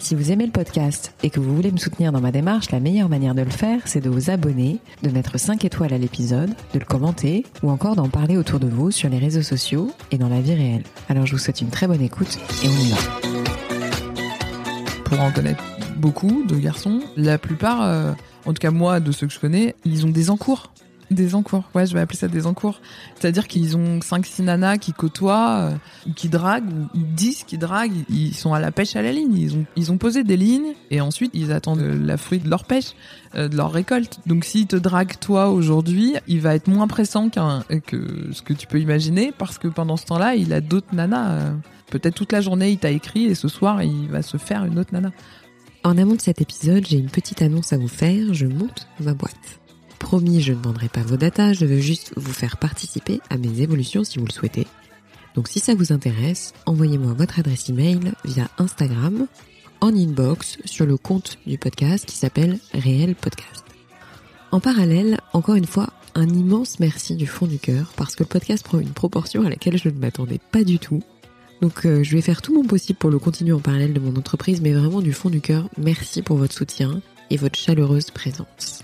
[0.00, 2.80] Si vous aimez le podcast et que vous voulez me soutenir dans ma démarche, la
[2.80, 6.50] meilleure manière de le faire, c'est de vous abonner, de mettre 5 étoiles à l'épisode,
[6.72, 10.16] de le commenter ou encore d'en parler autour de vous sur les réseaux sociaux et
[10.16, 10.84] dans la vie réelle.
[11.10, 12.96] Alors je vous souhaite une très bonne écoute et on y va.
[15.04, 15.62] Pour en connaître
[15.96, 18.12] beaucoup de garçons, la plupart, euh,
[18.46, 20.72] en tout cas moi, de ceux que je connais, ils ont des encours.
[21.10, 22.80] Des encours, ouais, je vais appeler ça des encours.
[23.18, 28.32] C'est-à-dire qu'ils ont 5-6 nanas qui côtoient, euh, qui draguent, ou 10 qui draguent, ils
[28.32, 29.36] sont à la pêche à la ligne.
[29.36, 32.64] Ils ont, ils ont posé des lignes et ensuite ils attendent la fruit de leur
[32.64, 32.94] pêche,
[33.34, 34.20] euh, de leur récolte.
[34.26, 38.68] Donc s'ils te draguent toi aujourd'hui, il va être moins pressant que ce que tu
[38.68, 41.30] peux imaginer parce que pendant ce temps-là, il a d'autres nanas.
[41.30, 41.52] euh,
[41.90, 44.78] Peut-être toute la journée il t'a écrit et ce soir il va se faire une
[44.78, 45.10] autre nana.
[45.82, 48.32] En amont de cet épisode, j'ai une petite annonce à vous faire.
[48.32, 49.59] Je monte ma boîte.
[50.00, 53.60] Promis, je ne vendrai pas vos datas, je veux juste vous faire participer à mes
[53.60, 54.66] évolutions si vous le souhaitez.
[55.36, 59.28] Donc si ça vous intéresse, envoyez-moi votre adresse email via Instagram,
[59.80, 63.64] en inbox, sur le compte du podcast qui s'appelle Réel Podcast.
[64.50, 68.28] En parallèle, encore une fois, un immense merci du fond du cœur parce que le
[68.28, 71.02] podcast prend une proportion à laquelle je ne m'attendais pas du tout.
[71.60, 74.16] Donc euh, je vais faire tout mon possible pour le continuer en parallèle de mon
[74.16, 78.82] entreprise, mais vraiment du fond du cœur, merci pour votre soutien et votre chaleureuse présence.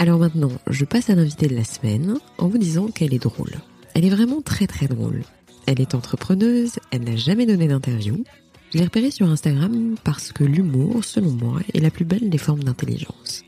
[0.00, 3.50] Alors maintenant, je passe à l'invité de la semaine en vous disant qu'elle est drôle.
[3.94, 5.22] Elle est vraiment très très drôle.
[5.66, 8.22] Elle est entrepreneuse, elle n'a jamais donné d'interview.
[8.72, 12.38] Je l'ai repérée sur Instagram parce que l'humour, selon moi, est la plus belle des
[12.38, 13.42] formes d'intelligence.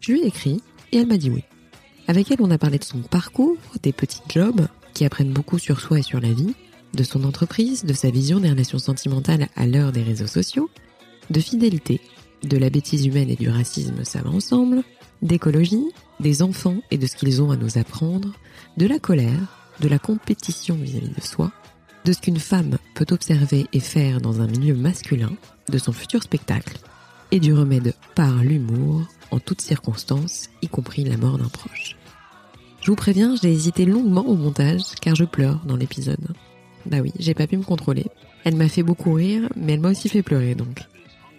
[0.00, 0.62] Je lui ai écrit
[0.92, 1.42] et elle m'a dit oui.
[2.06, 5.80] Avec elle, on a parlé de son parcours, des petits jobs qui apprennent beaucoup sur
[5.80, 6.54] soi et sur la vie,
[6.94, 10.70] de son entreprise, de sa vision des relations sentimentales à l'heure des réseaux sociaux,
[11.30, 12.00] de fidélité,
[12.44, 14.84] de la bêtise humaine et du racisme, ça va ensemble,
[15.22, 18.32] d'écologie, des enfants et de ce qu'ils ont à nous apprendre,
[18.76, 21.52] de la colère, de la compétition vis-à-vis de soi,
[22.04, 25.32] de ce qu'une femme peut observer et faire dans un milieu masculin,
[25.68, 26.78] de son futur spectacle,
[27.32, 31.96] et du remède par l'humour en toutes circonstances, y compris la mort d'un proche.
[32.80, 36.28] Je vous préviens, j'ai hésité longuement au montage car je pleure dans l'épisode.
[36.86, 38.06] Bah oui, j'ai pas pu me contrôler.
[38.44, 40.84] Elle m'a fait beaucoup rire, mais elle m'a aussi fait pleurer donc.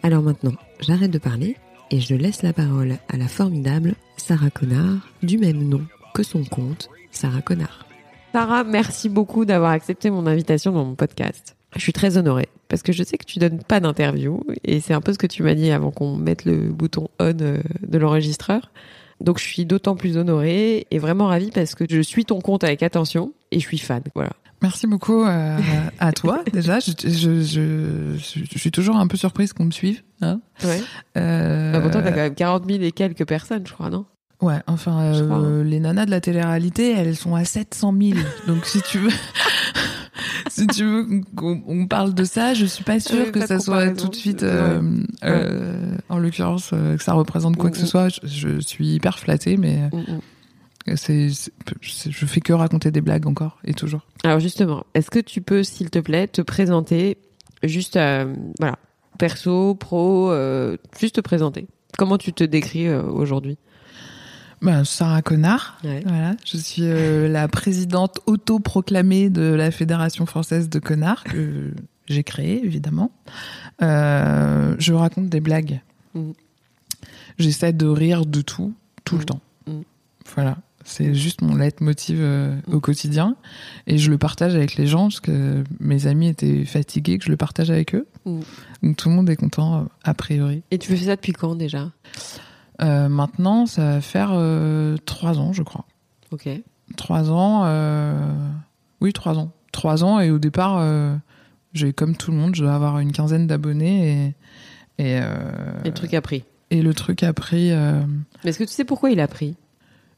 [0.04, 1.56] Alors maintenant, j'arrête de parler
[1.92, 5.82] et je laisse la parole à la formidable Sarah Connard, du même nom
[6.14, 7.86] que son compte, Sarah Connard.
[8.34, 11.56] Sarah, merci beaucoup d'avoir accepté mon invitation dans mon podcast.
[11.76, 14.94] Je suis très honorée parce que je sais que tu donnes pas d'interview et c'est
[14.94, 18.72] un peu ce que tu m'as dit avant qu'on mette le bouton on de l'enregistreur.
[19.22, 22.64] Donc je suis d'autant plus honorée et vraiment ravie parce que je suis ton compte
[22.64, 24.04] avec attention et je suis fan.
[24.14, 24.32] Voilà.
[24.62, 25.58] Merci beaucoup euh,
[26.00, 26.80] à toi déjà.
[26.80, 30.02] Je, je, je, je suis toujours un peu surprise qu'on me suive.
[30.22, 30.82] Hein Ouais.
[31.18, 34.06] Euh, Bah, pourtant, t'as quand même 40 000 et quelques personnes, je crois, non?
[34.42, 35.64] Ouais, enfin, euh, crois, hein.
[35.64, 38.20] les nanas de la télé-réalité, elles sont à 700 000.
[38.48, 39.10] Donc, si tu veux,
[40.50, 43.60] si tu veux qu'on on parle de ça, je suis pas sûre Oui, que ça
[43.60, 44.82] soit tout de suite, euh,
[45.24, 48.10] euh, en l'occurrence, euh, que ça représente quoi que ce soit.
[48.24, 49.90] Je, suis hyper flattée, mais.
[50.96, 51.30] C'est,
[51.82, 54.02] je fais que raconter des blagues encore et toujours.
[54.24, 57.18] Alors justement, est-ce que tu peux, s'il te plaît, te présenter
[57.64, 58.78] juste, euh, voilà,
[59.18, 61.68] perso, pro, euh, juste te présenter.
[61.98, 63.58] Comment tu te décris euh, aujourd'hui?
[64.62, 65.78] Ben, Sarah Connard.
[65.84, 66.02] Ouais.
[66.06, 71.74] Voilà, je suis euh, la présidente autoproclamée de la Fédération française de connards que
[72.08, 73.12] j'ai créée évidemment.
[73.80, 75.82] Je raconte des blagues.
[76.16, 76.34] Mhm.
[77.38, 79.26] J'essaie de rire de tout, tout le Mhm.
[79.26, 79.42] temps.
[79.68, 79.84] Mhm.
[80.36, 80.58] Voilà,
[80.90, 83.36] c'est juste mon leitmotiv euh, au quotidien
[83.88, 87.30] et je le partage avec les gens parce que mes amis étaient fatigués que je
[87.30, 88.08] le partage avec eux.
[88.26, 90.64] Donc tout le monde est content euh, a priori.
[90.72, 91.92] Et tu fais ça depuis quand déjà?
[92.82, 95.86] Euh, maintenant, ça va faire euh, trois ans, je crois.
[96.32, 96.48] Ok.
[96.96, 98.34] Trois ans, euh...
[99.02, 99.52] oui, trois ans.
[99.74, 100.82] Trois ans, et au départ,
[101.74, 104.34] j'ai comme tout le monde, je dois avoir une quinzaine d'abonnés,
[104.98, 106.44] et, et, Et le truc a pris.
[106.72, 107.72] et le truc a pris.
[107.72, 109.56] Mais est-ce que tu sais pourquoi il a pris?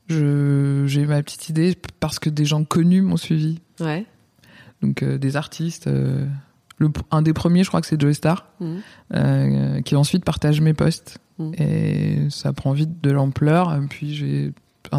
[0.09, 4.05] J'ai ma petite idée parce que des gens connus m'ont suivi, Ouais.
[4.81, 5.87] donc euh, des artistes.
[5.87, 6.25] euh,
[6.77, 8.77] le, un des premiers, je crois que c'est Joe Star, Mhm.
[9.15, 11.53] euh, qui ensuite partage mes posts, Mhm.
[11.57, 13.73] et ça prend vite de l'ampleur.
[13.75, 14.51] et Puis j'ai.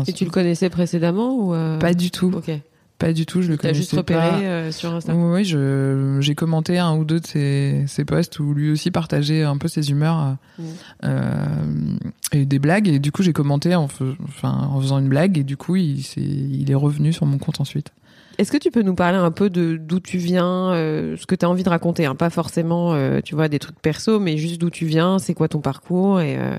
[0.07, 2.51] Et tu le connaissais précédemment ou Pas du tout, Ok.
[3.01, 3.43] Pas du tout.
[3.43, 4.47] Je le T'as juste connaissais repéré pas.
[4.47, 5.15] euh, sur Insta.
[5.15, 9.43] Oui, je, j'ai commenté un ou deux de ses, ses posts où lui aussi partageait
[9.43, 10.63] un peu ses humeurs Mm.
[11.05, 11.97] euh,
[12.33, 12.89] et des blagues.
[12.89, 15.77] Et du coup, j'ai commenté en, fais- enfin, en faisant une blague et du coup,
[15.77, 17.91] il, est revenu sur mon compte ensuite.
[18.39, 21.35] Est-ce que tu peux nous parler un peu de d'où tu viens, euh, ce que
[21.35, 24.39] tu as envie de raconter hein Pas forcément, euh, tu vois, des trucs perso, mais
[24.39, 26.57] juste d'où tu viens, c'est quoi ton parcours et euh,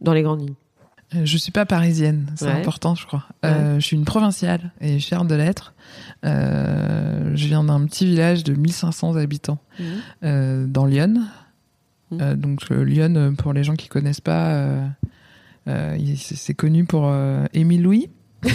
[0.00, 0.54] dans les grandes lignes?
[1.14, 2.52] Euh, Je suis pas parisienne, c'est Ouais.
[2.52, 3.24] important, je crois.
[3.44, 5.74] Euh, je suis une provinciale et fière de l'être.
[6.24, 9.58] Euh, je viens d'un petit village de 1500 habitants
[10.24, 11.22] euh, dans Lyon.
[12.12, 14.78] Euh, donc Lyon, pour les gens qui connaissent pas,
[15.66, 17.12] c'est connu pour
[17.52, 18.10] Émile Louis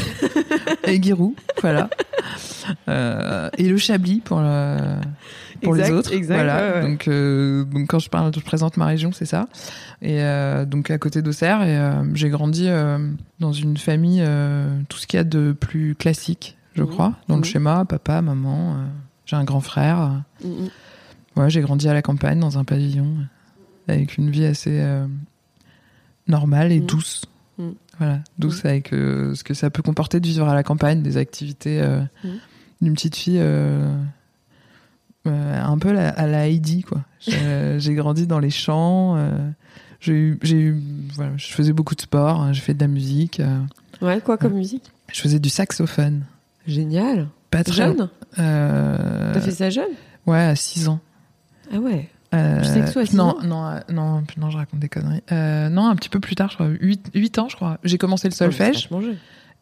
[0.85, 1.89] et Giroud, voilà.
[3.57, 4.95] Et le Chablis pour le,
[5.61, 6.13] pour Exact, les autres.
[6.13, 6.55] exact, voilà.
[6.55, 6.89] ouais, ouais.
[6.89, 9.47] Donc, euh, donc quand je parle, je présente ma région, c'est ça.
[10.01, 12.67] Et euh, donc à côté d'Auxerre, et euh, j'ai grandi
[13.39, 14.23] dans une famille,
[14.89, 16.89] tout ce qu'il y a de plus classique, je Mhm.
[16.89, 18.75] crois, dans le schéma, papa, maman.
[19.25, 20.23] j'ai un grand frère.
[20.43, 20.69] Mhm.
[21.37, 23.07] Ouais, j'ai grandi à la campagne dans un pavillon
[23.87, 24.83] avec une vie assez
[26.27, 26.85] normale et Mhm.
[26.87, 27.21] douce.
[27.99, 31.81] Voilà, douce avec ce que ça peut comporter de vivre à la campagne, des activités
[32.81, 33.41] d'une petite fille
[35.27, 37.01] euh, euh, un peu la- à la Heidi quoi.
[37.19, 39.15] J'ai grandi dans les champs.
[39.17, 39.49] euh,
[39.99, 40.81] j'ai eu,
[41.13, 43.59] voilà, je faisais beaucoup de sport, hein, j'ai fait de la musique, euh,
[44.01, 44.91] Ouais, quoi comme musique?
[45.13, 46.23] je faisais du saxophone.
[46.65, 47.27] Génial.
[47.51, 48.09] Pas très Jeune
[48.39, 49.91] euh, T'as fait ça jeune?
[50.25, 50.99] Ouais, à 6 ans.
[51.73, 52.09] Ah ouais.
[52.33, 53.37] Euh, sexo à six non, ans?
[53.43, 55.21] non, euh, non, non, je raconte des conneries.
[55.33, 57.77] Euh, non, un petit peu plus tard, je crois, 8, 8 ans, je crois.
[57.83, 59.01] J'ai commencé le solfège Oh,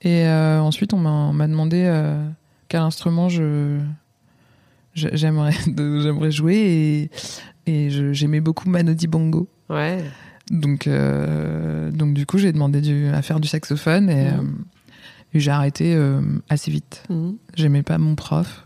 [0.02, 0.98] et euh, ensuite on
[1.34, 2.26] m'a demandé euh,
[2.68, 3.80] quel instrument je-
[5.14, 7.12] j'aimerais jouer et
[7.70, 9.48] et j'aimais beaucoup Mano Bongo.
[9.70, 10.04] Ouais.
[10.50, 14.42] Donc euh, donc du coup j'ai demandé du, à faire du saxophone et, euh,
[15.34, 17.04] et j'ai arrêté euh, assez vite.
[17.10, 17.38] Mhm.
[17.54, 18.64] J'aimais pas mon prof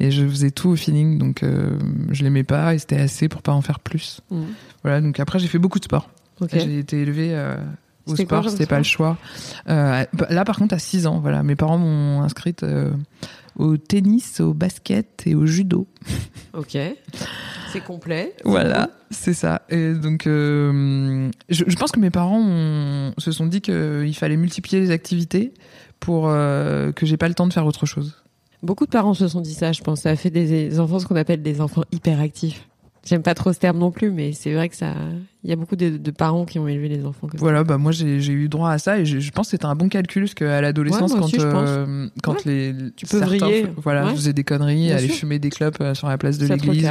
[0.00, 1.44] et je faisais tout au feeling donc
[2.10, 4.20] je l'aimais pas et c'était assez pour pas en faire plus.
[4.30, 4.46] Mhm.
[4.82, 6.10] Voilà, donc après j'ai fait beaucoup de sport.
[6.52, 7.36] J'ai été élevée
[8.06, 9.16] au sport, c'était pas le choix.
[9.66, 12.64] Là par contre à 6 ans, voilà, mes parents m'ont inscrite
[13.58, 15.86] au tennis, au basket et au judo.
[16.54, 16.76] Ok.
[17.72, 18.34] C'est complet.
[18.44, 19.62] Voilà, c'est ça.
[19.68, 24.36] Et donc euh, je, je pense que mes parents ont- se sont dit qu'il fallait
[24.38, 25.52] multiplier les activités
[26.00, 28.16] pour euh, que j'ai pas le temps de faire autre chose.
[28.62, 30.00] Beaucoup de parents se sont dit ça, je pense.
[30.02, 32.66] Ça a fait des, des enfants ce qu'on appelle des enfants hyperactifs.
[33.08, 34.94] J'aime pas trop ce terme non plus, mais c'est vrai que ça.
[35.44, 37.78] Il y a beaucoup de, de parents qui ont élevé les enfants comme Voilà, bah
[37.78, 40.22] moi j'ai eu droit à ça et je, je pense que c'était un bon calcul
[40.24, 43.18] parce qu'à l'adolescence Ouais, quand aussi, je euh, quand les Tu peux
[43.78, 44.14] voilà Ouais.
[44.14, 45.16] faisaient des conneries, Bien aller sûr.
[45.16, 46.90] fumer des clopes euh, sur la place de l'église.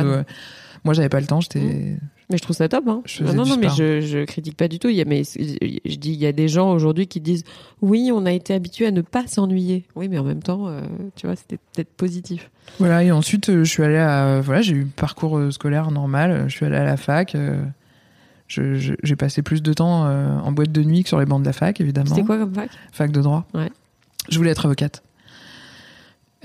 [0.84, 2.06] Moi j'avais pas le temps, j'étais ça.
[2.30, 2.86] Mais je trouve ça top.
[2.88, 3.02] Hein.
[3.06, 4.90] Je faisais non, non, mais je, je critique pas du tout.
[4.90, 7.46] Il y a, mais je dis, il y a des gens aujourd'hui qui disent
[7.82, 9.86] oui, on a été habitué à ne pas s'ennuyer.
[9.96, 10.82] Oui, mais en même temps, euh,
[11.16, 12.50] tu vois, c'était peut-être positif.
[12.80, 16.46] voilà et ensuite euh, je suis allée à voilà j'ai eu parcours euh, scolaire normal,
[16.50, 17.34] je suis allée à la fac.
[17.36, 17.64] euh,
[18.50, 21.46] j'ai passé plus de temps euh, en boîte de nuit que sur les bancs de
[21.46, 22.10] la fac évidemment.
[22.10, 22.70] C'était quoi comme fac?
[22.92, 23.46] Fac de droit.
[23.54, 23.70] Ouais.
[24.30, 25.04] Je voulais être avocate.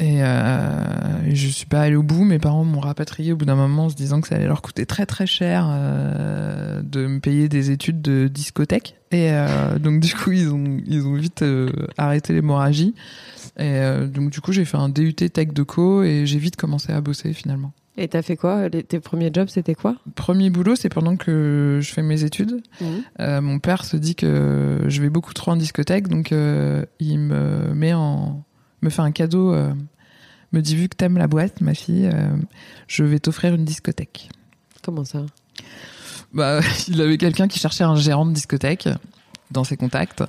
[0.03, 2.25] Et, euh, je suis pas allée au bout.
[2.25, 4.61] Mes parents m'ont rapatrié au bout d'un moment en se disant que ça allait leur
[4.61, 8.97] coûter très très cher euh, de me payer des études de discothèque.
[9.13, 12.95] Et euh, donc du coup ils ont ils ont vite euh, arrêté l'hémorragie.
[13.59, 16.93] Et donc du coup j'ai fait un DUT tech de co et j'ai vite commencé
[16.93, 17.73] à bosser finalement.
[17.99, 18.69] Et t'as fait quoi?
[18.71, 19.97] Les- Tes premiers jobs, c'était quoi?
[20.15, 22.63] Premier boulot, c'est pendant que je fais mes études.
[23.21, 27.19] Euh, mon père se dit que je vais beaucoup trop en discothèque, donc euh, il
[27.19, 28.43] me met en,
[28.81, 29.75] me fait un cadeau, euh,
[30.53, 32.37] me dit vu que t'aimes la boîte, ma fille, euh,
[32.87, 34.29] je vais t'offrir une discothèque.
[34.83, 35.25] Comment ça?
[36.33, 38.89] Bah, il avait quelqu'un qui cherchait un gérant de discothèque
[39.51, 40.25] dans ses contacts.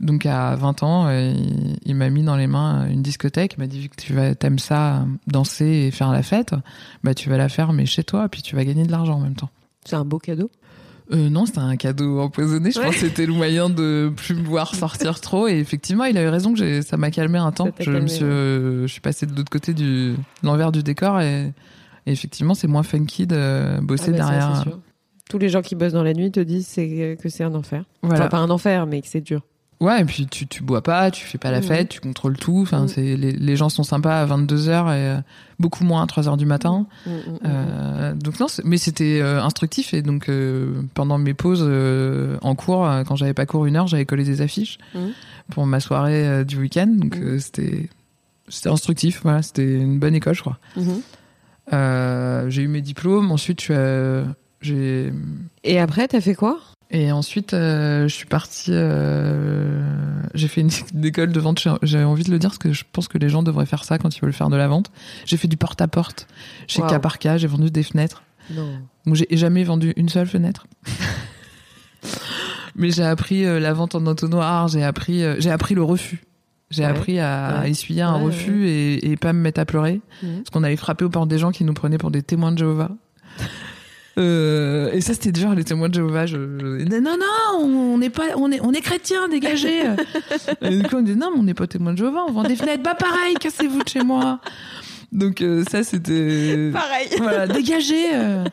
[0.00, 3.54] Donc à 20 ans, euh, il, il m'a mis dans les mains une discothèque.
[3.56, 6.54] Il m'a dit vu que tu vas t'aimes ça, danser et faire la fête,
[7.04, 9.20] bah tu vas la faire mais chez toi, puis tu vas gagner de l'argent en
[9.20, 9.50] même temps.
[9.84, 10.50] C'est un beau cadeau?
[11.12, 12.70] Euh, non, c'était un cadeau empoisonné.
[12.72, 12.86] Je Ouais.
[12.86, 15.46] pense que c'était le moyen de plus me voir sortir trop.
[15.48, 17.68] Et effectivement, il a eu raison que ça m'a calmé un temps.
[17.78, 21.52] Je me suis, euh, je suis passé de l'autre côté du l'envers du décor et,
[22.06, 24.64] et effectivement, c'est moins funky de bosser Ah bah derrière.
[25.30, 27.84] Tous les gens qui bossent dans la nuit te disent que c'est un enfer.
[28.02, 28.20] Voilà.
[28.22, 29.42] Enfin, pas un enfer, mais que c'est dur.
[29.78, 31.66] Ouais, et puis tu, tu bois pas, tu fais pas la Mhm.
[31.66, 32.60] fête, tu contrôles tout.
[32.62, 32.88] Enfin, Mhm.
[32.88, 35.16] c'est les, les gens sont sympas à 22 h et euh,
[35.58, 36.86] beaucoup moins à 3 h du matin.
[37.04, 40.30] Mm, mm, mm, Euh, donc non, mais c'était euh, instructif et donc
[40.94, 41.62] pendant mes pauses
[42.40, 44.78] en cours, quand j'avais pas cours une heure, j'avais collé des affiches
[45.50, 46.86] pour ma soirée du week-end.
[46.96, 47.90] Donc c'était
[48.48, 49.20] c'était instructif.
[49.24, 50.58] Voilà, c'était une bonne école, je crois.
[50.76, 50.80] mm.
[50.80, 51.00] Mhm.
[51.72, 53.30] Euh, j'ai eu mes diplômes.
[53.32, 53.70] Ensuite,
[54.62, 55.12] j'ai
[55.64, 56.58] Et après, t'as fait quoi?
[56.90, 58.70] Et ensuite, euh, je suis partie.
[58.72, 59.82] euh,
[60.34, 60.70] j'ai fait une,
[61.04, 61.66] école de vente.
[61.82, 63.98] J'ai envie de le dire parce que je pense que les gens devraient faire ça
[63.98, 64.90] quand ils veulent faire de la vente.
[65.24, 66.26] J'ai fait du porte-à-porte
[66.68, 66.88] chez Wow.
[66.88, 67.36] K par K.
[67.38, 68.22] J'ai vendu des fenêtres.
[68.50, 68.78] Non.
[69.06, 70.66] Donc j'ai jamais vendu une seule fenêtre.
[72.76, 76.22] Mais j'ai appris euh, la vente en entonnoir, j'ai appris, j'ai appris le refus.
[76.70, 76.88] J'ai Ouais.
[76.90, 77.70] appris à Ouais.
[77.70, 80.00] essuyer un Ouais, refus Et, et pas me mettre à pleurer.
[80.22, 80.38] Mhm.
[80.38, 82.58] Parce qu'on allait frapper aux portes des gens qui nous prenaient pour des témoins de
[82.58, 82.90] Jéhovah.
[84.18, 86.24] Euh, et ça c'était dur les témoins de Jéhovah.
[86.26, 89.82] Je, je- non non, on n'est pas, on est, on est chrétiens, dégagez.
[90.62, 92.42] et du coup on dit non, mais on n'est pas témoins de Jéhovah, on vend
[92.44, 92.82] des fenêtres.
[92.82, 94.40] Bah pareil, cassez-vous de chez moi.
[95.12, 97.08] Donc euh, ça c'était Pareil.
[97.18, 98.14] voilà, dégagez.
[98.14, 98.44] euh,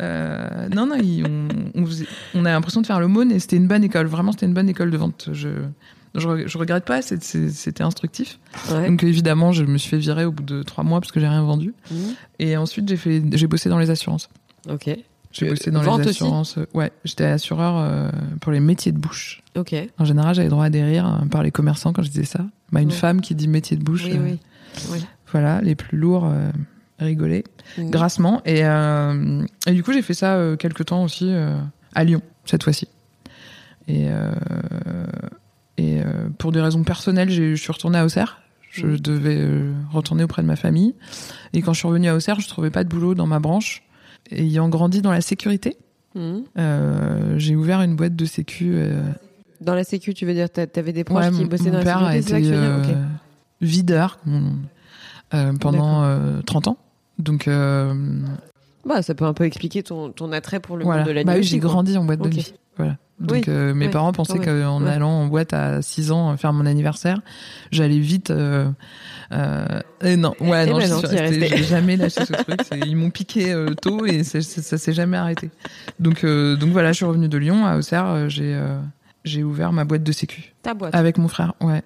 [0.00, 1.48] euh, non, non, il- on,
[1.82, 4.06] on, faisait- on a l'impression de faire l'aumône et c'était une bonne école.
[4.06, 5.30] Vraiment, c'était une bonne école de vente.
[5.32, 5.48] Je,
[6.14, 8.38] je, re- je regrette pas, c'était instructif.
[8.70, 8.86] Ouais.
[8.88, 11.28] Donc évidemment, je me suis fait virer au bout de trois mois parce que j'ai
[11.28, 11.72] rien vendu.
[11.90, 12.14] Mhm.
[12.38, 14.28] Et ensuite, j'ai fait, j'ai bossé dans les assurances.
[14.70, 14.90] Ok.
[15.32, 16.58] J'ai Euh, bossé dans vente les aussi assurances.
[16.72, 19.42] Ouais, j'étais assureur euh, pour les métiers de bouche.
[19.56, 19.74] Ok.
[19.98, 22.46] En général, j'avais droit à des rires euh, par les commerçants quand je disais ça.
[22.72, 22.94] Bah, une Ouais.
[22.94, 24.04] femme qui dit métier de bouche.
[24.06, 24.98] Oui, euh.
[25.32, 26.50] Voilà, les plus lourds euh,
[26.98, 27.44] rigolaient
[27.78, 28.40] grassement.
[28.46, 31.58] Et, euh, et du coup, j'ai fait ça euh, quelques temps aussi euh,
[31.94, 32.88] à Lyon, cette fois-ci.
[33.88, 34.32] Et, euh,
[35.76, 38.40] et euh, pour des raisons personnelles, j'ai- je suis retournée à Auxerre.
[38.70, 39.00] Je Mhm.
[39.00, 40.94] devais euh, retourner auprès de ma famille.
[41.52, 43.82] Et quand je suis revenue à Auxerre, je trouvais pas de boulot dans ma branche.
[44.30, 45.76] Ayant grandi dans la sécurité,
[46.14, 46.44] Mhm.
[46.58, 48.72] euh, j'ai ouvert une boîte de sécu.
[48.74, 49.00] euh,
[49.60, 51.70] Dans la sécu, tu veux dire, t'a- t'avais des proches ouais, qui mon- bossaient mon
[51.72, 52.96] dans la père a sécurité, été tu veux dire?
[52.96, 53.04] euh,
[53.60, 54.18] videur
[55.34, 56.76] euh, pendant euh, 30 ans.
[57.18, 57.48] Donc.
[57.48, 61.00] Bah, ça peut un peu expliquer ton, ton attrait pour le voilà.
[61.00, 61.38] monde de la Bah nuit.
[61.38, 62.54] oui, aussi, j'ai grandi en boîte de nuit.
[62.76, 62.96] Voilà.
[63.18, 66.52] Donc Oui, euh, mes oui, parents pensaient qu'en allant en boîte à 6 ans faire
[66.52, 67.20] mon anniversaire,
[67.72, 68.30] j'allais vite.
[68.30, 68.68] Euh,
[69.32, 69.66] euh,
[70.04, 72.60] et non, ouais, Eh non, ben jamais lâché ce truc.
[72.86, 75.50] Ils m'ont piqué euh, tôt et c'est- ça s'est jamais arrêté.
[75.98, 78.06] Donc, euh, donc voilà, je suis revenue de Lyon à Auxerre.
[78.06, 78.78] euh, J'ai euh,
[79.24, 80.94] j'ai ouvert ma boîte de sécu Ta boîte.
[80.94, 81.54] avec mon frère.
[81.62, 81.82] Ouais,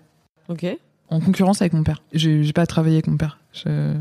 [0.49, 0.67] Ok.
[1.11, 2.03] en concurrence avec mon père.
[2.13, 3.39] J'ai j'ai pas travaillé avec mon père.
[3.53, 3.95] Je-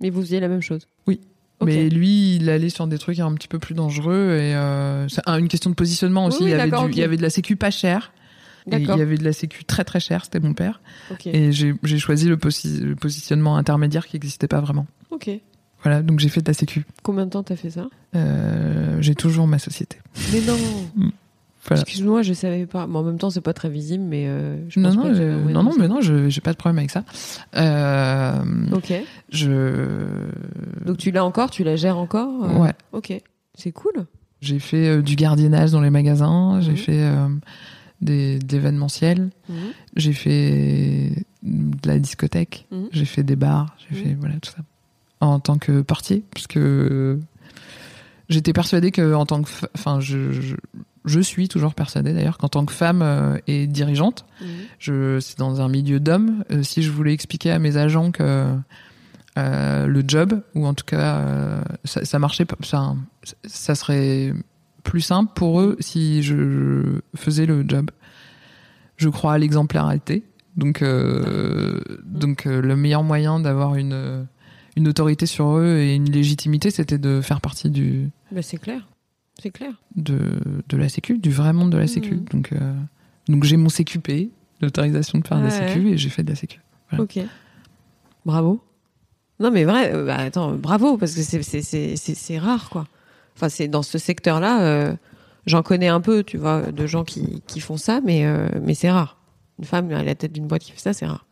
[0.00, 0.86] Mais vous faisiez la même chose.
[1.08, 1.20] Oui.
[1.66, 5.20] Mais lui, il allait sur des trucs un petit peu plus dangereux et euh, c'est
[5.26, 6.38] une question de positionnement aussi.
[6.38, 6.96] Oui, oui, il, y avait d'accord, du- ok.
[6.96, 8.12] il y avait de la sécu pas chère.
[8.70, 10.80] Et il y avait de la sécu très très chère, c'était mon père.
[11.26, 14.86] Et j'ai j'ai choisi le, posi- le positionnement intermédiaire qui n'existait pas vraiment.
[15.10, 15.30] Ok.
[15.82, 16.84] Voilà, donc j'ai fait de la sécu.
[17.02, 17.88] Combien de temps t'as fait ça?
[18.14, 19.96] Euh, j'ai toujours ma société.
[20.32, 20.58] Mais non.
[21.66, 21.82] Voilà.
[21.82, 22.86] Excuse-moi, je savais pas.
[22.86, 25.14] En même temps, c'est pas très visible, mais euh, je Non, pense non, pas que-
[25.20, 27.04] euh, ouais, non, non, c'est- mais non, je j'ai pas de problème avec ça.
[27.56, 28.92] Euh, Ok.
[29.30, 30.84] je.
[30.86, 32.44] Donc tu l'as encore, tu la gères encore.
[32.44, 32.72] euh, Ouais.
[32.92, 33.12] Ok.
[33.54, 33.92] C'est cool.
[34.40, 36.76] J'ai fait du gardiennage dans les magasins, j'ai Mhm.
[36.78, 37.28] fait euh,
[38.00, 39.54] des, de l'événementiel, Mhm.
[39.96, 41.12] j'ai fait
[41.42, 42.88] de la discothèque, Mhm.
[42.92, 44.62] j'ai fait des bars, j'ai fait voilà tout ça.
[45.20, 46.58] En tant que portier, puisque
[48.30, 50.56] j'étais persuadée que en tant que, enfin je, je,
[51.10, 54.48] je suis toujours persuadée d'ailleurs qu'en tant que femme euh, et dirigeante, Mhm.
[54.78, 56.44] je c'est dans un milieu d'hommes.
[56.50, 58.54] euh, si je voulais expliquer à mes agents que
[59.38, 62.94] euh, le job, ou en tout cas ça, ça marchait, ça,
[63.44, 64.32] ça serait
[64.82, 67.90] plus simple pour eux si je faisais le job.
[68.96, 70.24] Je crois à l'exemplarité,
[70.56, 70.82] donc
[72.04, 74.26] donc le meilleur moyen d'avoir une
[74.76, 78.86] une autorité sur eux et une légitimité, c'était de faire partie du Bah, c'est clair.
[79.42, 79.72] C'est clair.
[79.96, 80.18] de,
[80.68, 82.14] de la sécu, du vrai monde de la sécu.
[82.16, 82.24] Mhm.
[82.32, 82.74] Donc, euh,
[83.28, 84.30] donc j'ai mon CQP,
[84.60, 85.68] l'autorisation de faire de la Ouais.
[85.68, 86.60] sécu, et j'ai fait de la sécu.
[86.90, 87.04] Voilà.
[87.04, 87.18] Ok.
[88.24, 88.62] Bravo.
[89.38, 92.86] Non, mais vrai, euh, bah, attends, bravo, parce que c'est- rare, quoi.
[93.36, 94.94] Enfin, c'est dans ce secteur-là, euh,
[95.46, 98.74] j'en connais un peu, tu vois, de gens qui, qui font ça, mais, euh, mais
[98.74, 99.16] c'est rare.
[99.58, 101.24] Une femme à la tête d'une boîte qui fait ça, c'est rare.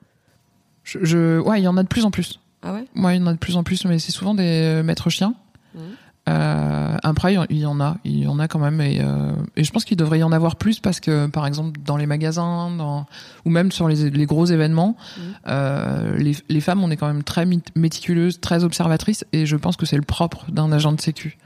[0.85, 2.41] Je, je- ouais, il y en a de plus en plus.
[2.63, 2.85] Ah ouais?
[2.97, 5.35] Ouais, il y en a de plus en plus, mais c'est souvent des maîtres chiens.
[5.75, 5.83] Mhm.
[6.29, 9.65] Euh, après, il y en- a, il y en a quand même, et, euh, et
[9.65, 12.71] je pense qu'il devrait y en avoir plus parce que, par exemple, dans les magasins,
[12.77, 13.07] dans,
[13.45, 15.23] ou même sur les, les gros événements, Mhm.
[15.49, 19.77] euh, les, les femmes, on est quand même très méticuleuses, très observatrices, et je pense
[19.77, 21.39] que c'est le propre d'un agent de sécu.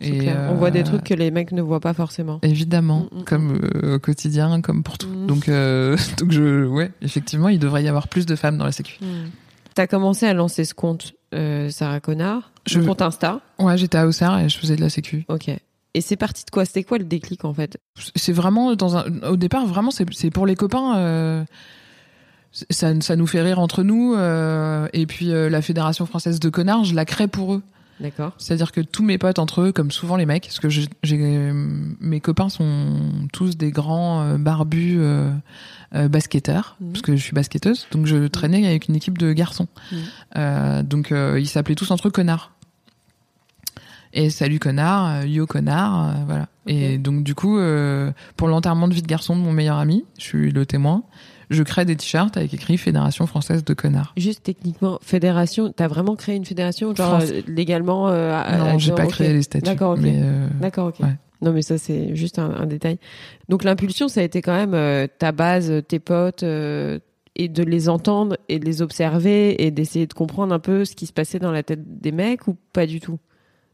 [0.00, 0.48] C'est Et, clair.
[0.50, 2.38] On voit des euh, trucs que les mecs ne voient pas forcément.
[2.42, 3.60] Évidemment, Mm, mm, comme
[3.94, 5.08] au quotidien, comme pour tout.
[5.26, 5.46] Donc,
[6.18, 8.98] donc je, ouais, effectivement, il devrait y avoir plus de femmes dans la sécu.
[9.74, 11.12] T'as commencé à lancer ce compte,
[11.70, 13.40] Sarah Connard, Je- compte Insta.
[13.58, 15.24] Ouais, j'étais à Auxerre et je faisais de la sécu.
[15.28, 15.48] Ok.
[15.94, 16.64] Et c'est parti de quoi?
[16.64, 17.78] C'était quoi le déclic en fait?
[18.14, 20.96] C'est vraiment dans un, au départ, vraiment, c'est pour les copains.
[20.98, 21.44] euh,
[22.70, 24.14] ça, ça nous fait rire entre nous.
[24.14, 27.62] euh, et puis euh, la Fédération française de connards, je la crée pour eux.
[28.00, 28.32] D'accord.
[28.38, 30.86] C'est-à-dire que tous mes potes entre eux, comme souvent les mecs, parce que j'ai,
[32.00, 32.96] mes copains sont
[33.32, 35.30] tous des grands barbus euh,
[35.94, 36.92] euh, basketteurs, Mhm.
[36.92, 39.66] parce que je suis basketteuse, donc je traînais avec une équipe de garçons.
[40.36, 42.52] Euh, donc ils s'appelaient tous entre eux connards.
[44.12, 46.48] Et salut connard, euh, yo connard, euh, voilà.
[46.66, 50.04] Et donc du coup, euh, pour l'enterrement de vie de garçon de mon meilleur ami,
[50.18, 51.04] je suis le témoin,
[51.48, 54.12] je crée des t-shirts avec écrit Fédération française de connards.
[54.16, 57.32] Juste techniquement, fédération, t'as vraiment créé une fédération genre France.
[57.46, 59.64] légalement euh, non, j'ai pas créé les statuts.
[59.66, 60.04] D'accord, ok.
[60.04, 61.00] Euh, D'accord, ok.
[61.00, 61.16] Ouais.
[61.42, 62.98] Non, mais ça, c'est juste un, un détail.
[63.48, 66.44] Donc, l'impulsion, ça a été quand même euh, ta base, tes potes,
[67.36, 70.94] et de les entendre et de les observer et d'essayer de comprendre un peu ce
[70.94, 73.18] qui se passait dans la tête des mecs ou pas du tout?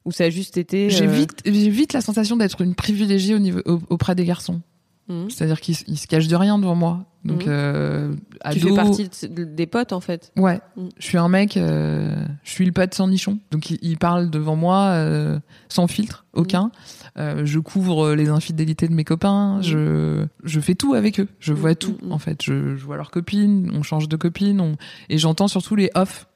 [0.06, 0.88] Ou ça a juste été.
[0.88, 4.24] J'ai euh, vite, j'ai vite la sensation d'être une privilégiée au niveau, au- auprès des
[4.24, 4.62] garçons.
[5.08, 5.30] Mhm.
[5.30, 7.04] C'est-à-dire qu'ils se cachent de rien devant moi.
[7.24, 7.50] Donc, Mhm.
[7.52, 8.14] euh,
[8.52, 10.32] Tu fais partie de- des potes en fait.
[10.36, 10.88] Ouais, Mhm.
[10.98, 13.38] je suis un mec, euh, je suis le pote sans nichon.
[13.50, 16.70] Donc il, il parle devant moi euh, sans filtre, aucun.
[17.16, 19.60] Je couvre les infidélités de mes copains.
[19.62, 21.28] Je, je fais tout avec eux.
[21.40, 22.42] Je vois tout en fait.
[22.44, 24.76] Je, je vois leurs copines, on change de copines, on...
[25.08, 26.28] et j'entends surtout les off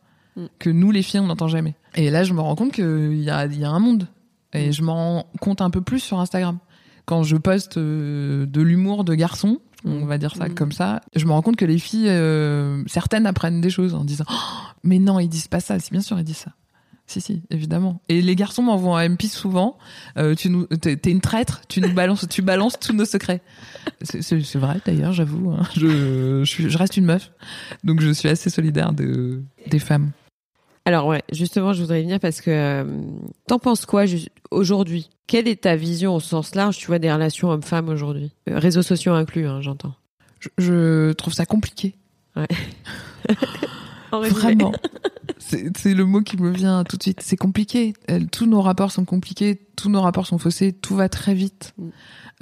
[0.58, 1.74] que nous les filles on n'entend jamais.
[1.94, 4.06] Et là je me rends compte qu'il y a, y a un monde.
[4.52, 4.72] Et Mhm.
[4.72, 6.58] je m'en compte un peu plus sur Instagram.
[7.06, 10.54] Quand je poste euh, de l'humour de garçon, on va dire ça Mhm.
[10.54, 14.04] comme ça, je me rends compte que les filles, euh, certaines apprennent des choses en
[14.04, 14.34] disant Oh,
[14.84, 15.78] mais non, ils disent pas ça.
[15.78, 16.52] Si bien sûr, ils disent ça.
[17.06, 18.00] Si, si, évidemment.
[18.08, 19.78] Et les garçons m'envoient un MP souvent.
[20.16, 21.62] Euh, tu nous, t'es t'es une traître.
[21.68, 23.40] Tu nous balances, tu balances tous nos secrets.
[24.02, 25.50] C'est c'est- c'est vrai d'ailleurs, j'avoue.
[25.50, 25.62] hein.
[25.76, 27.32] Je, je, suis, je reste une meuf,
[27.82, 30.10] donc je suis assez solidaire de des femmes.
[30.90, 32.84] Alors ouais, justement, je voudrais y venir parce que euh,
[33.46, 34.06] t'en penses quoi
[34.50, 35.08] aujourd'hui?
[35.28, 38.32] Quelle est ta vision au sens large, tu vois, des relations hommes-femmes aujourd'hui?
[38.48, 39.94] Euh, Réseaux sociaux inclus, hein, j'entends.
[40.40, 41.94] Je, je trouve ça compliqué.
[44.12, 44.72] Vraiment.
[45.38, 47.20] C'est le mot qui me vient tout de suite.
[47.22, 47.92] C'est compliqué.
[48.32, 51.72] Tous nos rapports sont compliqués, tous nos rapports sont faussés, tout va très vite.
[51.78, 51.88] Mm.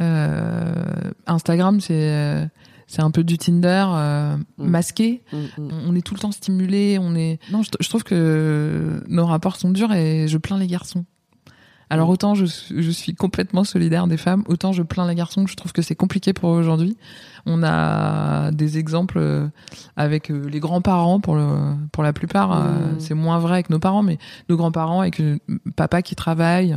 [0.01, 2.49] Euh, Instagram, c'est
[2.89, 4.67] c'est un peu du Tinder euh, Mm.
[4.67, 5.23] masqué.
[5.33, 5.69] Mm, mm.
[5.89, 6.99] On est tout le temps stimulé.
[7.01, 7.39] On est.
[7.53, 11.05] Non, je, je trouve que nos rapports sont durs et je plains les garçons.
[11.91, 15.47] Alors autant je, suis- je suis complètement solidaire des femmes, autant je plains les garçons.
[15.47, 16.99] Je trouve que c'est compliqué pour eux aujourd'hui.
[17.47, 19.49] On a des exemples euh,
[19.97, 21.47] avec euh, les grands-parents pour le
[21.93, 22.53] pour la plupart.
[22.53, 22.67] euh,
[22.99, 24.19] c'est moins vrai avec nos parents, mais
[24.51, 25.23] nos grands-parents avec
[25.77, 26.77] papa qui travaille,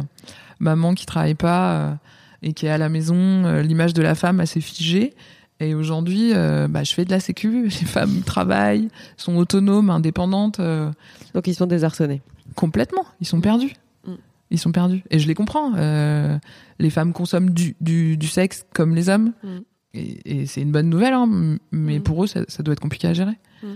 [0.60, 1.98] maman qui travaille pas
[2.42, 5.14] et qui est à la maison, l'image de la femme assez figée.
[5.62, 10.60] Et aujourd'hui, euh, bah, je fais de la sécu, les femmes travaillent, sont autonomes, indépendantes.
[10.60, 10.92] euh,
[11.34, 12.22] Donc ils sont désarçonnés.
[12.56, 13.74] Complètement, ils sont perdus.
[14.06, 14.14] Mm.
[14.50, 15.04] Ils sont perdus.
[15.12, 15.74] Et je les comprends.
[15.78, 16.38] Euh,
[16.80, 19.32] les femmes consomment du, du, du sexe comme les hommes.
[19.44, 19.48] Mm.
[19.94, 22.04] Et, et c'est une bonne nouvelle, hein, m- mais Mm.
[22.04, 23.38] pour eux, ça, ça doit être compliqué à gérer.
[23.64, 23.68] Mm.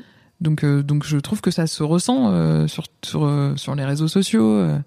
[0.41, 3.86] Donc, euh, donc je trouve que ça se ressent euh, sur, sur, euh, sur les
[3.86, 4.52] réseaux sociaux.
[4.56, 4.80] euh,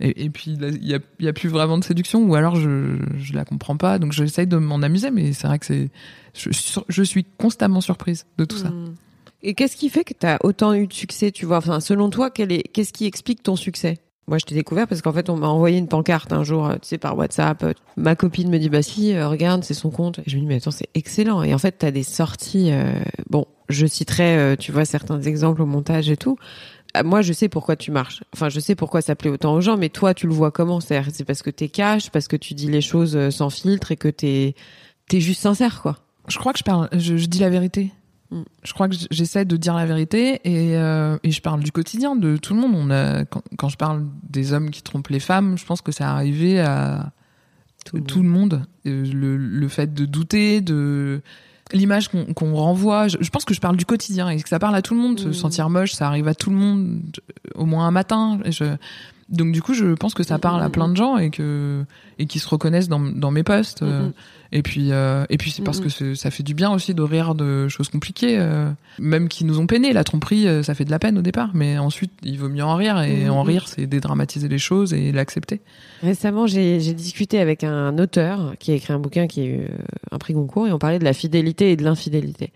[0.00, 3.76] et, puis, il y a, plus vraiment de séduction, ou alors je, je la comprends
[3.76, 3.98] pas.
[3.98, 5.90] Donc, j'essaye de m'en amuser, mais c'est vrai que c'est.
[6.34, 8.70] Je, suis constamment surprise de tout ça.
[8.70, 8.94] Mm.
[9.42, 11.58] Et qu'est-ce qui fait que tu as autant eu de succès, tu vois?
[11.58, 13.98] Enfin, selon toi, qu'est-ce qui explique ton succès?
[14.28, 16.74] Moi, je t'ai découvert parce qu'en fait, on m'a envoyé une pancarte un jour, euh,
[16.74, 17.64] tu sais, par WhatsApp.
[17.96, 20.18] Ma copine me dit, bah si, euh, regarde, c'est son compte.
[20.18, 21.42] Et je me dis, mais attends, c'est excellent.
[21.42, 22.70] Et en fait, tu as des sorties.
[22.70, 22.92] euh,
[23.30, 26.36] Bon, je citerai, tu vois, certains exemples au montage et tout.
[26.98, 28.22] Ah, Moi, je sais pourquoi tu marches.
[28.34, 30.80] Enfin, je sais pourquoi ça plaît autant aux gens, mais toi, tu le vois comment
[30.80, 33.92] C'est-à-dire, c'est parce que t'es cash, parce que tu dis les choses euh, sans filtre
[33.92, 34.54] et que t'es
[35.12, 35.96] es juste sincère, quoi.
[36.28, 37.90] Je crois que je parle, je, je dis la vérité.
[38.30, 38.42] Mm.
[38.62, 42.16] Je crois que j'essaie de dire la vérité et, euh, et je parle du quotidien
[42.16, 42.74] de tout le monde.
[42.74, 45.92] On a, quand, quand je parle des hommes qui trompent les femmes, je pense que
[45.92, 47.12] ça arrivé à
[47.86, 48.66] Tout tout, le le monde.
[48.86, 51.22] Euh, Le, le fait de douter, de
[51.72, 53.08] l'image qu'on qu'on renvoie.
[53.08, 55.00] Je, je pense que je parle du quotidien et que ça parle à tout le
[55.00, 55.18] monde.
[55.20, 55.32] Se Mm.
[55.34, 57.00] sentir moche, ça arrive à tout le monde
[57.54, 58.38] au moins un matin.
[58.46, 58.64] Je,
[59.28, 61.84] donc du coup, je pense que ça Mm, parle à plein de gens et que
[62.18, 63.82] et qui se reconnaissent dans, dans mes posts.
[63.82, 64.12] Mm, mm.
[64.52, 67.02] et puis, euh, et puis c'est parce que c'est- ça fait du bien aussi de
[67.02, 69.92] rire de choses compliquées, euh, même qui nous ont peiné.
[69.92, 72.64] La tromperie, euh, ça fait de la peine au départ, mais ensuite il vaut mieux
[72.64, 73.00] en rire.
[73.02, 73.30] Et Mhm.
[73.30, 75.60] en rire, c'est dédramatiser les choses et l'accepter.
[76.02, 79.58] Récemment, j'ai j'ai discuté avec un auteur qui a écrit un bouquin qui a eu
[79.60, 79.68] euh,
[80.10, 82.50] un prix Goncourt et on parlait de la fidélité et de l'infidélité.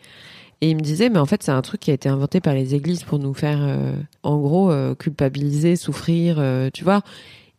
[0.63, 2.55] Et il me disait, mais en fait, c'est un truc qui a été inventé par
[2.55, 7.03] les églises pour nous faire, euh, en gros, euh, culpabiliser, souffrir, euh, tu vois.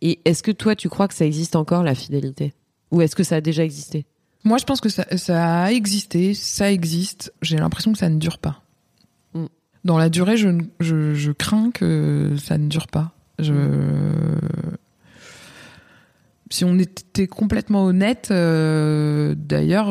[0.02, 2.54] Et est-ce que toi, tu crois que ça existe encore, la fidélité?
[2.92, 4.06] Ou est-ce que ça a déjà existé?
[4.46, 7.34] Moi, je pense que ça, ça a existé, ça existe.
[7.42, 8.64] J'ai l'impression que ça ne dure pas.
[9.34, 9.48] Mm.
[9.84, 13.12] Dans la durée, je, je, je crains que ça ne dure pas.
[13.38, 13.54] Je...
[16.50, 19.90] Si on était complètement honnête, d'ailleurs,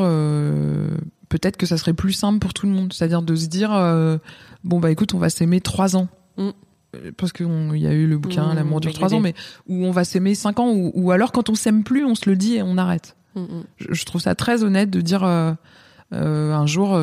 [1.33, 2.93] peut-être que ça serait plus simple pour tout le monde.
[2.93, 4.19] C'est-à-dire de se dire, euh,
[4.65, 6.09] bon, bah écoute, on va s'aimer trois ans.
[6.37, 6.51] Mm.
[6.95, 9.35] Euh, Parce qu'il y a eu le bouquin Mm, L'amour dure trois ans, mais
[9.67, 12.29] où on va s'aimer cinq ans, ou, ou alors quand on s'aime plus, on se
[12.29, 13.17] le dit et on arrête
[13.79, 15.55] je, je trouve ça très honnête de dire euh,
[16.13, 17.01] euh, un jour,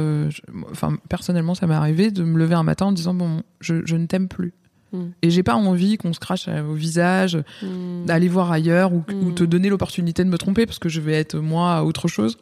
[0.72, 3.96] enfin personnellement ça m'est arrivé de me lever un matin en disant bon je, je
[3.96, 4.54] ne t'aime plus
[4.92, 5.04] Mm.
[5.22, 8.06] et j'ai pas envie qu'on se crache au visage, Mm.
[8.06, 9.26] d'aller voir ailleurs ou, Mm.
[9.28, 12.38] ou te donner l'opportunité de me tromper parce que je vais être moi autre chose.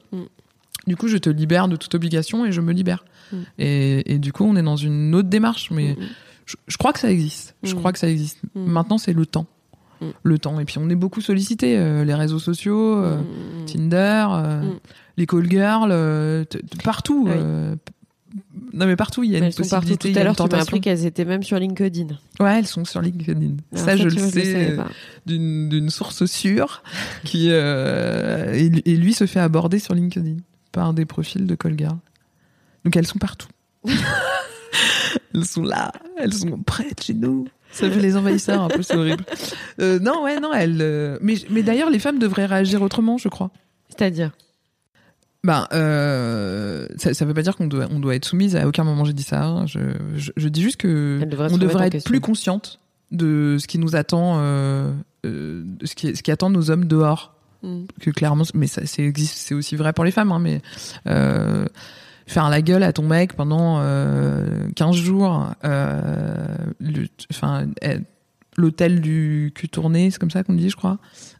[0.87, 3.03] Du coup je te libère de toute obligation et je me libère.
[3.31, 3.37] Mm.
[3.59, 5.97] Et, et du coup on est dans une autre démarche mais Mm.
[6.45, 7.55] je, je crois que ça existe.
[7.63, 7.77] Je Mm.
[7.79, 8.39] crois que ça existe.
[8.55, 9.45] Maintenant c'est le temps.
[10.23, 12.97] Le temps et puis on est beaucoup sollicité euh, les réseaux sociaux.
[13.03, 13.17] euh.
[13.65, 14.61] Tinder, euh,
[15.17, 16.45] les call girls,
[16.83, 17.27] partout.
[17.27, 17.33] Oui.
[18.73, 20.13] non mais partout il y a Elles une possibilité.
[20.13, 22.07] Tout à l'heure, tu m'as appris qu'elles étaient même sur LinkedIn.
[22.39, 23.55] Ouais, elles sont sur LinkedIn.
[23.73, 24.77] Alors ça, je le sais
[25.25, 26.83] d'une d'une source sûre
[27.23, 30.37] qui euh, et, et lui se fait aborder sur LinkedIn
[30.77, 31.97] par des profils de call girl.
[32.85, 33.47] Donc elles sont partout.
[35.33, 37.47] elles sont là, elles sont prêtes chez nous.
[37.71, 39.25] Ça fait les envahisseurs un peu, c'est horrible.
[39.79, 40.79] Euh, non, ouais, non, elles.
[40.81, 43.51] euh, mais mais d'ailleurs, les femmes devraient réagir autrement, je crois.
[43.89, 44.31] C'est-à-dire?
[45.43, 48.55] Ben, euh, ça, ça veut pas dire qu'on doit, on doit être soumise.
[48.55, 49.43] À aucun moment j'ai dit ça.
[49.45, 49.65] hein.
[49.67, 49.79] Je,
[50.15, 52.09] je, je dis juste que Elles devraient se on remettre en devrait être question.
[52.09, 52.79] plus consciente
[53.11, 54.91] de ce qui nous attend, euh,
[55.27, 57.35] euh, de ce qui, ce qui attend nos hommes dehors.
[57.63, 57.85] Mm.
[58.01, 60.31] Que clairement, mais ça, c'est existe, c'est aussi vrai pour les femmes.
[60.31, 60.61] Hein, mais
[61.07, 61.65] euh,
[62.27, 66.45] faire la gueule à ton mec pendant euh, 15 jours, euh,
[67.31, 67.99] enfin, euh,
[68.57, 70.97] l'hôtel du cul tourné, c'est comme ça qu'on dit, je crois.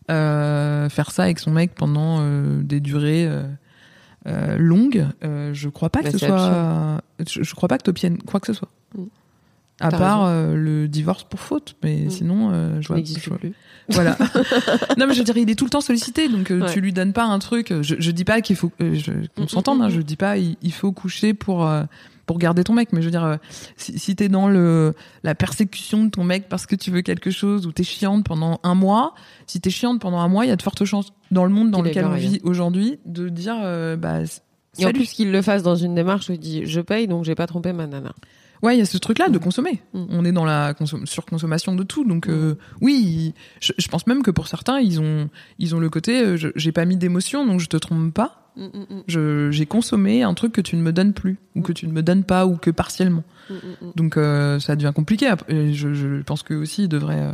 [0.09, 2.21] Euh, faire ça avec son mec pendant
[2.61, 3.29] des durées
[4.57, 7.01] longues, je crois pas que Bah, ce soit.
[7.27, 8.69] Je, je crois pas que t'obtiennes quoi que ce soit.
[8.95, 9.03] Mm.
[9.79, 12.09] À part euh, le divorce pour faute, mais Mm.
[12.09, 12.95] sinon, euh, je Ça vois.
[12.97, 13.53] n'existe je vois- plus.
[13.89, 14.17] Voilà.
[14.97, 16.73] non, mais je veux dire, il est tout le temps sollicité, donc euh, Ouais.
[16.73, 17.73] tu lui donnes pas un truc.
[17.81, 19.79] Je, je dis pas qu'il faut euh, je- qu'on Mm, s'entende.
[19.79, 19.91] mm, hein, mm.
[19.91, 21.83] je dis pas il, il faut coucher pour euh,
[22.25, 23.37] pour garder ton mec, mais je veux dire, euh,
[23.77, 27.31] si, si t'es dans le la persécution de ton mec parce que tu veux quelque
[27.31, 30.51] chose ou t'es chiante pendant un mois, si t'es chiante pendant un mois, il y
[30.51, 33.95] a de fortes chances dans le monde dans lequel on vit aujourd'hui de dire euh,
[33.95, 34.19] bah
[34.77, 34.93] Et en salut.
[34.99, 37.47] plus qu'il le fasse dans une démarche où il dit je paye donc j'ai pas
[37.47, 38.11] trompé ma nana.
[38.63, 39.81] Ouais, il y a ce truc-là de consommer.
[39.93, 40.05] Mm.
[40.09, 44.23] On est dans la consom- surconsommation de tout, donc euh, oui, je, je pense même
[44.23, 47.59] que pour certains, ils ont ils ont le côté euh, j'ai pas mis d'émotion, donc
[47.59, 48.43] je te trompe pas.
[49.07, 52.01] J'ai consommé un truc que tu ne me donnes plus ou que tu ne me
[52.01, 53.23] donnes pas ou que partiellement.
[53.95, 55.31] Donc euh, ça devient compliqué.
[55.47, 57.31] Et Je, je pense que aussi ils devraient euh,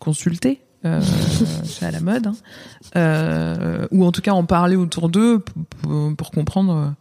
[0.00, 0.60] consulter.
[1.64, 2.26] c'est à la mode,
[2.94, 3.86] hein.
[3.92, 5.42] Ou en tout cas en parler autour d'eux
[5.82, 6.94] pour comprendre.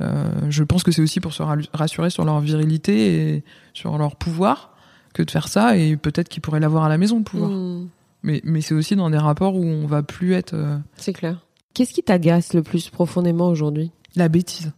[0.00, 3.96] Euh, je pense que c'est aussi pour se ra- rassurer sur leur virilité et sur
[3.98, 4.76] leur pouvoir
[5.12, 7.50] que de faire ça et peut-être qu'ils pourraient l'avoir à la maison le pouvoir.
[7.50, 7.88] Mm.
[8.24, 11.44] Mais, mais c'est aussi dans des rapports où on va plus être euh, C'est clair.
[11.74, 13.90] Qu'est-ce qui t'agace le plus profondément aujourd'hui?
[14.16, 14.72] La bêtise.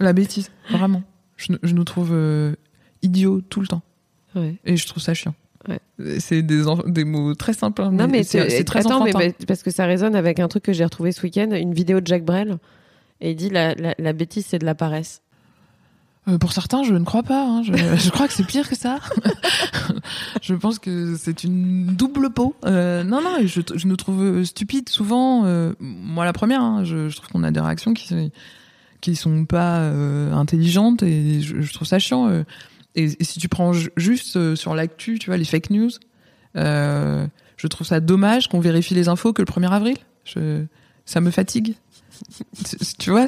[0.00, 1.02] la bêtise, vraiment.
[1.36, 2.54] Je, je nous trouve euh,
[3.02, 3.82] idiots tout le temps.
[4.34, 4.56] Ouais.
[4.64, 5.34] Et je trouve ça chiant.
[5.68, 5.78] Ouais.
[6.18, 7.82] C'est des, mots très simples.
[7.82, 9.32] hein, Non mais c'est c'est très attends, mais enfantin.
[9.46, 12.06] parce que ça résonne avec un truc que j'ai retrouvé ce week-end, une vidéo de
[12.06, 12.58] Jacques Brel,
[13.22, 15.22] et il dit la, la, bêtise c'est de la paresse.
[16.28, 17.44] Euh, pour certains, je ne crois pas.
[17.46, 17.62] hein.
[17.62, 18.98] Je, crois que c'est pire que ça.
[20.42, 22.54] je pense que c'est une double peau.
[22.64, 25.44] Euh, non, non, je, je nous trouve stupides souvent.
[25.46, 28.30] euh, moi, la première, hein, je, trouve qu'on a des réactions qui
[29.00, 32.28] qui sont pas euh, intelligentes et je, trouve ça chiant.
[32.28, 32.44] euh.
[32.94, 35.90] Et, et si tu prends ju- juste euh, sur l'actu, tu vois, les fake news,
[36.56, 39.96] euh, je trouve ça dommage qu'on vérifie les infos que le 1er avril.
[41.04, 41.74] Ça me fatigue.
[42.98, 43.26] Tu- vois,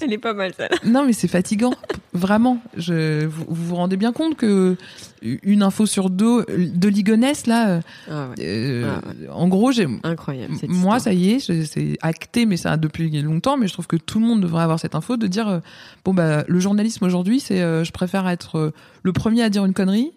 [0.00, 0.68] Elle est pas mal ça.
[0.84, 1.72] non, mais c'est fatigant,
[2.12, 2.58] vraiment.
[2.76, 4.76] Je, vous, vous vous rendez bien compte que
[5.22, 8.34] une info sur deux de Ligonesse là, euh, Ah ouais.
[8.40, 8.96] euh,
[9.28, 10.54] Ah en gros, j'ai Incroyable.
[10.58, 13.56] cette moi, ça y est, c'est acté, mais ça a depuis longtemps.
[13.56, 15.60] Mais je trouve que tout le monde devrait avoir cette info de dire euh,
[16.04, 18.70] bon bah le journalisme aujourd'hui, c'est euh, je préfère être euh,
[19.02, 20.10] le premier à dire une connerie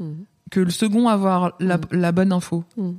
[0.00, 0.24] Mhm.
[0.50, 2.64] que le second à avoir la, la bonne info.
[2.76, 2.96] Mhm.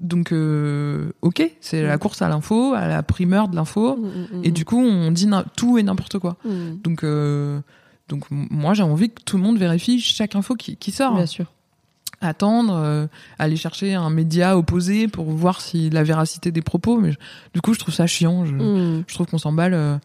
[0.00, 1.98] Donc euh, ok, c'est la Mhm.
[1.98, 4.06] course à l'info, à la primeur de l'info, Mm,
[4.38, 6.36] mm, et mm, du coup on dit tout et n'importe quoi.
[6.44, 6.76] mm.
[6.84, 7.60] Donc, euh,
[8.08, 11.14] donc moi, j'ai envie que tout le monde vérifie chaque info qui, qui sort.
[11.16, 11.46] Bien sûr.
[12.20, 13.06] Attendre, euh,
[13.38, 16.98] aller chercher un média opposé pour voir si la véracité des propos.
[16.98, 17.18] Mais je-
[17.54, 18.44] du coup, je trouve ça chiant.
[18.44, 19.04] Je, Mm.
[19.06, 19.96] je trouve qu'on s'emballe euh,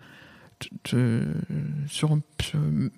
[1.88, 2.18] sur,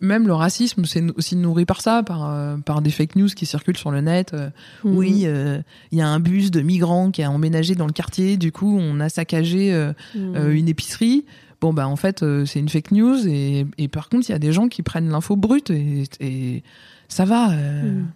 [0.02, 3.46] même le racisme, c'est aussi nourri par ça, par euh, par des fake news qui
[3.46, 4.34] circulent sur le net.
[4.34, 4.50] euh,
[4.84, 4.98] Mm.
[4.98, 8.38] Oui, euh, il y a un bus de migrants qui a emménagé dans le quartier.
[8.38, 9.74] Du coup, on a saccagé.
[9.74, 10.52] euh, Mm.
[10.52, 11.26] une épicerie.
[11.62, 13.28] Bon, bah, en fait, c'est une fake news.
[13.28, 16.64] Et, et par contre, il y a des gens qui prennent l'info brute et, et
[17.08, 17.52] ça va.
[17.54, 18.08] euh, Mm.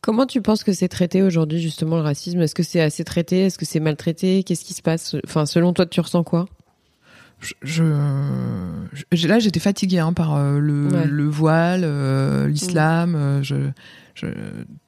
[0.00, 2.40] Comment tu penses que c'est traité aujourd'hui justement le racisme?
[2.40, 3.46] Est-ce que c'est assez traité?
[3.46, 4.44] Est-ce que c'est maltraité?
[4.44, 5.16] Qu'est-ce qui se passe?
[5.26, 6.46] Enfin, selon toi, tu ressens quoi?
[7.40, 11.06] Je, là, j'étais fatiguée hein, par euh, le, Ouais.
[11.06, 13.14] le voile, euh, l'islam.
[13.14, 13.54] euh, je,
[14.14, 14.26] je,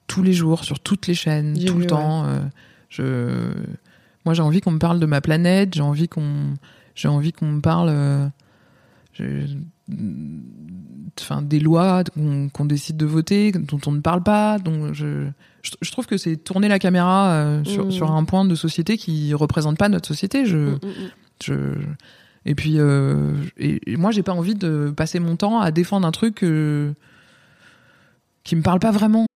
[0.09, 2.25] tous les jours, sur toutes les chaînes, tout vu, le temps.
[2.27, 2.41] euh,
[2.89, 3.53] je,
[4.25, 5.75] moi, j'ai envie qu'on me parle de ma planète.
[5.75, 6.55] J'ai envie qu'on,
[6.95, 7.89] j'ai envie qu'on me parle.
[7.91, 9.47] euh,
[11.21, 12.05] enfin des lois
[12.55, 15.27] qu'on décide de voter dont on ne parle pas donc je
[15.63, 17.91] je, trouve que c'est tourner la caméra euh, sur, Mm.
[17.91, 21.11] sur un point de société qui représente pas notre société je Mm, mm,
[21.45, 21.55] je
[22.45, 26.07] et puis euh, et, et moi j'ai pas envie de passer mon temps à défendre
[26.07, 26.93] un truc euh,
[28.45, 29.27] qui me parle pas vraiment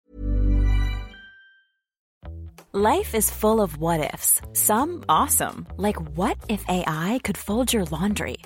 [2.76, 4.40] Life is full of what ifs.
[4.52, 8.38] Some awesome, like what if AI could fold your laundry?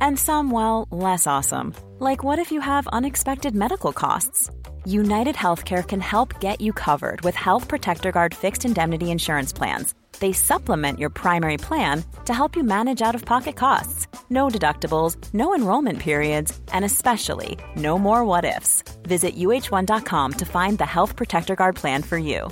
[0.00, 1.72] And some, well, less awesome.
[2.00, 4.50] Like what if you have unexpected medical costs?
[4.84, 9.94] United Healthcare can help get you covered with Health Protector Guard fixed indemnity insurance plans.
[10.18, 14.06] They supplement your primary plan to help you manage out of pocket costs.
[14.30, 18.82] No deductibles, no enrollment periods, and especially no more what ifs.
[19.04, 22.48] Visit uh1.com to find the Health Protector Guard plan for you.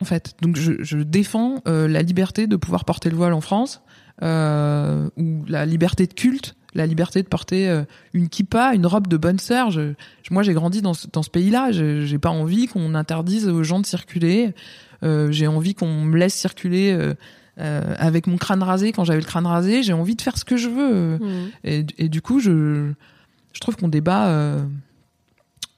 [0.00, 3.40] En fait, donc je, je défends euh, la liberté de pouvoir porter le voile en
[3.40, 3.82] France,
[4.22, 9.06] euh, ou la liberté de culte, la liberté de porter euh, une kippa, une robe
[9.06, 9.70] de bonne sœur.
[9.70, 9.92] Je,
[10.30, 11.72] moi, j'ai grandi dans ce, dans ce pays-là.
[11.72, 14.52] Je- J'ai pas envie qu'on interdise aux gens de circuler.
[15.02, 17.14] Euh, j'ai envie qu'on me laisse circuler euh,
[17.58, 19.82] euh, avec mon crâne rasé quand j'avais le crâne rasé.
[19.82, 21.18] J'ai envie de faire ce que je veux.
[21.64, 22.92] Et, et du coup, je,
[23.52, 24.56] je trouve qu'on débat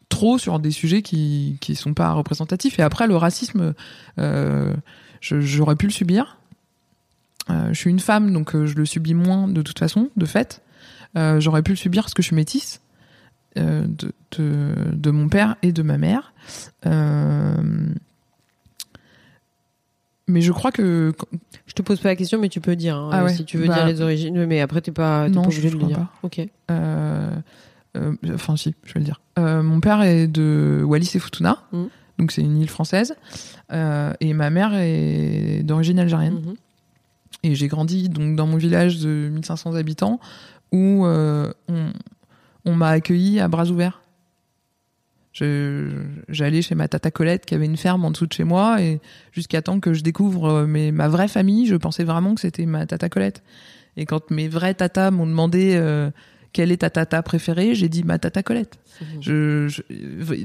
[0.09, 2.79] trop sur des sujets qui qui sont pas représentatifs.
[2.79, 3.75] Et après, le racisme,
[5.21, 6.39] j'aurais pu le subir.
[7.49, 10.63] Je suis une femme, donc je le subis moins de toute façon, de fait.
[11.17, 12.81] Euh, j'aurais pu le subir parce que je suis métisse
[13.59, 16.33] euh, de, de, de mon père et de ma mère.
[16.87, 17.55] Euh,
[20.29, 21.13] mais je crois que
[21.67, 23.35] Je te pose pas la question, mais tu peux dire hein, Ah ouais.
[23.35, 24.47] si tu veux Bah, dire les origines.
[24.47, 25.97] Mais après, t'es pas, non, pas je- obligé je de le dire.
[25.99, 26.11] pas.
[26.23, 26.41] Ok.
[28.33, 29.21] Enfin si, je vais le dire.
[29.37, 31.89] Mon père est de Wallis et Futuna, Mhm.
[32.19, 33.17] donc c'est une île française,
[33.73, 36.35] euh, et ma mère est d'origine algérienne.
[36.35, 36.55] Mhm.
[37.43, 40.21] Et j'ai grandi donc dans mon village de 1500 habitants
[40.73, 41.93] où euh, on,
[42.65, 44.03] on m'a accueilli à bras ouverts.
[46.29, 49.01] J'allais chez ma tata Colette qui avait une ferme en dessous de chez moi et
[49.33, 52.67] jusqu'à temps que je découvre euh, mes, ma vraie famille, je pensais vraiment que c'était
[52.67, 53.43] ma tata Colette.
[53.97, 56.11] Et quand mes vrais tatas m'ont demandé euh,
[56.53, 58.79] quelle est ta tata préférée, j'ai dit ma tata Colette.
[59.21, 59.83] Je, je-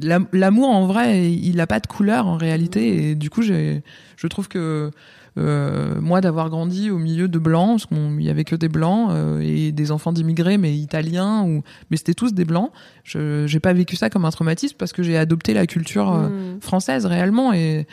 [0.07, 3.81] l'am- l'amour en vrai, il n'a pas de couleur en réalité et du coup, je
[4.29, 4.91] trouve que
[5.37, 9.09] euh, moi d'avoir grandi au milieu de blancs, parce qu'il y avait que des blancs
[9.11, 12.71] euh, et des enfants d'immigrés, mais italiens ou, mais c'était tous des blancs.
[13.03, 16.29] Je, j'ai pas vécu ça comme un traumatisme parce que j'ai adopté la culture euh,
[16.29, 16.61] Mhm.
[16.61, 17.85] française réellement et,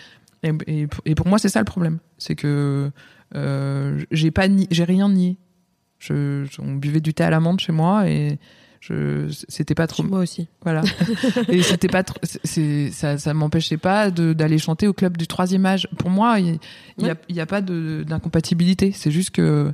[0.45, 2.91] et, et- et pour moi c'est ça le problème, c'est que
[4.11, 5.37] j'ai pas j'ai rien nié.
[5.99, 8.39] Je, on buvait du thé à l'amande chez moi et
[8.83, 10.49] je c'était pas trop Moi aussi.
[10.63, 10.83] voilà.
[11.49, 15.65] Et c'était pas trop, c'est- ça, ça m'empêchait pas d'aller chanter au club du troisième
[15.67, 15.89] âge.
[15.99, 16.59] Pour moi, il
[16.99, 18.91] il y, a, a pas d'incompatibilité.
[18.91, 19.71] C'est juste que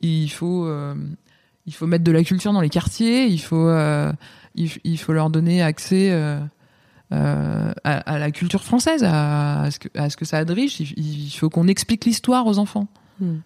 [0.00, 0.94] il faut, euh,
[1.66, 3.26] il faut mettre de la culture dans les quartiers.
[3.26, 4.12] Il faut, euh,
[4.54, 6.38] il, faut leur donner accès euh,
[7.10, 10.52] à, à la culture française, à, à ce que, à ce que ça a de
[10.52, 10.78] riche.
[10.78, 10.92] Il,
[11.26, 12.86] il faut qu'on explique l'histoire aux enfants.
[13.20, 13.38] Hmm.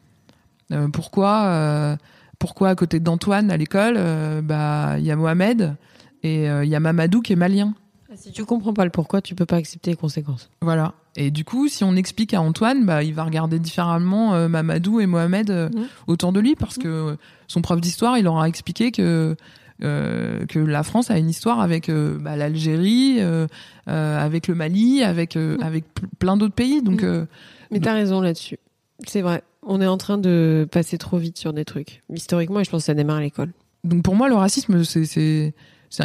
[0.93, 1.97] Pourquoi,
[2.39, 5.77] pourquoi à côté d'Antoine à l'école, euh, bah il y a Mohamed
[6.23, 7.75] et euh, il y a Mamadou qui est malien.
[8.15, 10.49] Si tu comprends pas le pourquoi, tu peux pas accepter les conséquences.
[10.63, 10.95] Voilà.
[11.17, 15.01] Et du coup, si on explique à Antoine, bah, il va regarder différemment euh, Mamadou
[15.01, 15.71] et Mohamed
[16.07, 19.37] autour de lui parce que son prof d'histoire, il aura expliqué que
[19.79, 23.21] que la France a une histoire avec bah, l'Algérie,
[23.87, 26.81] avec le Mali, avec avec pl- plein d'autres pays.
[26.83, 27.27] Donc euh,
[27.71, 28.59] Mais t'as raison là-dessus.
[29.07, 29.43] C'est vrai.
[29.67, 32.03] On est en train de passer trop vite sur des trucs.
[32.13, 33.53] Historiquement, et je pense que ça démarre à l'école.
[33.85, 35.55] donc pour moi, le racisme, c'est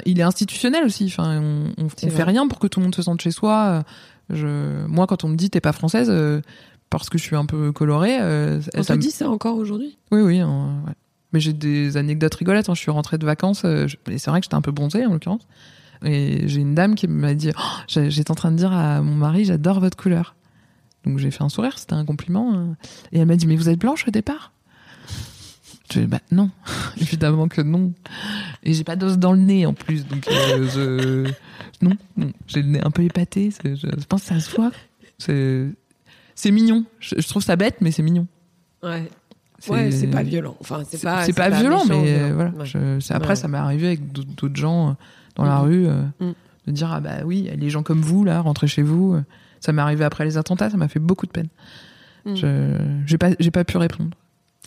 [0.06, 1.06] il est institutionnel aussi.
[1.06, 3.84] Enfin, on, on, on fait rien pour que tout le monde se sente chez soi.
[4.30, 6.42] Je, moi, quand on me dit t'es pas française, euh,
[6.90, 9.58] parce que je suis un peu colorée, euh, On ça te me- dit ça encore
[9.58, 9.98] aujourd'hui?
[10.12, 10.42] Oui, oui.
[10.42, 10.94] ouais.
[11.34, 12.70] Mais j'ai des anecdotes rigolotes.
[12.70, 12.74] hein.
[12.74, 15.06] Je suis rentrée de vacances euh, je- et c'est vrai que j'étais un peu bronzée
[15.06, 15.48] en l'occurrence.
[16.04, 17.62] Et j'ai une dame qui m'a dit oh,
[18.10, 20.36] J'étais en train de dire à mon mari, j'adore votre couleur.
[21.06, 22.54] Donc j'ai fait un sourire, c'était un compliment.
[22.54, 22.76] hein.
[23.12, 24.52] Et elle m'a dit Mais vous êtes blanche au départ?
[25.94, 26.50] Je dis Bah non,
[27.02, 27.94] évidemment que non.
[28.64, 30.06] Et j'ai pas d'os dans le nez en plus.
[30.06, 30.68] Donc euh,
[31.28, 31.32] je.
[31.86, 32.32] Non, non.
[32.48, 33.52] j'ai le nez un peu épaté.
[33.64, 34.72] Je, je pense que ça se voit.
[35.18, 36.86] C'est mignon.
[37.00, 38.28] Je, je trouve ça bête, mais c'est mignon.
[38.84, 39.10] Ouais.
[39.70, 40.56] Ouais, c'est pas violent.
[40.60, 41.24] Enfin, c'est pas.
[41.24, 42.34] c'est pas, violent, méchant, mais violent.
[42.34, 42.52] voilà.
[42.52, 42.98] Ouais.
[43.12, 43.36] Après, Ouais.
[43.36, 44.94] ça m'est arrivé avec d'autres gens euh,
[45.36, 45.62] dans la Mhm.
[45.66, 46.34] rue euh, Mhm.
[46.68, 49.20] de dire ah bah oui, les gens comme vous là, rentrez chez vous.
[49.62, 49.66] Euh.
[49.66, 51.48] Ça m'est arrivé après les attentats, ça m'a fait beaucoup de peine.
[52.26, 52.36] Mhm.
[52.36, 52.48] Je
[53.06, 54.12] j'ai pas j'ai pas pu répondre.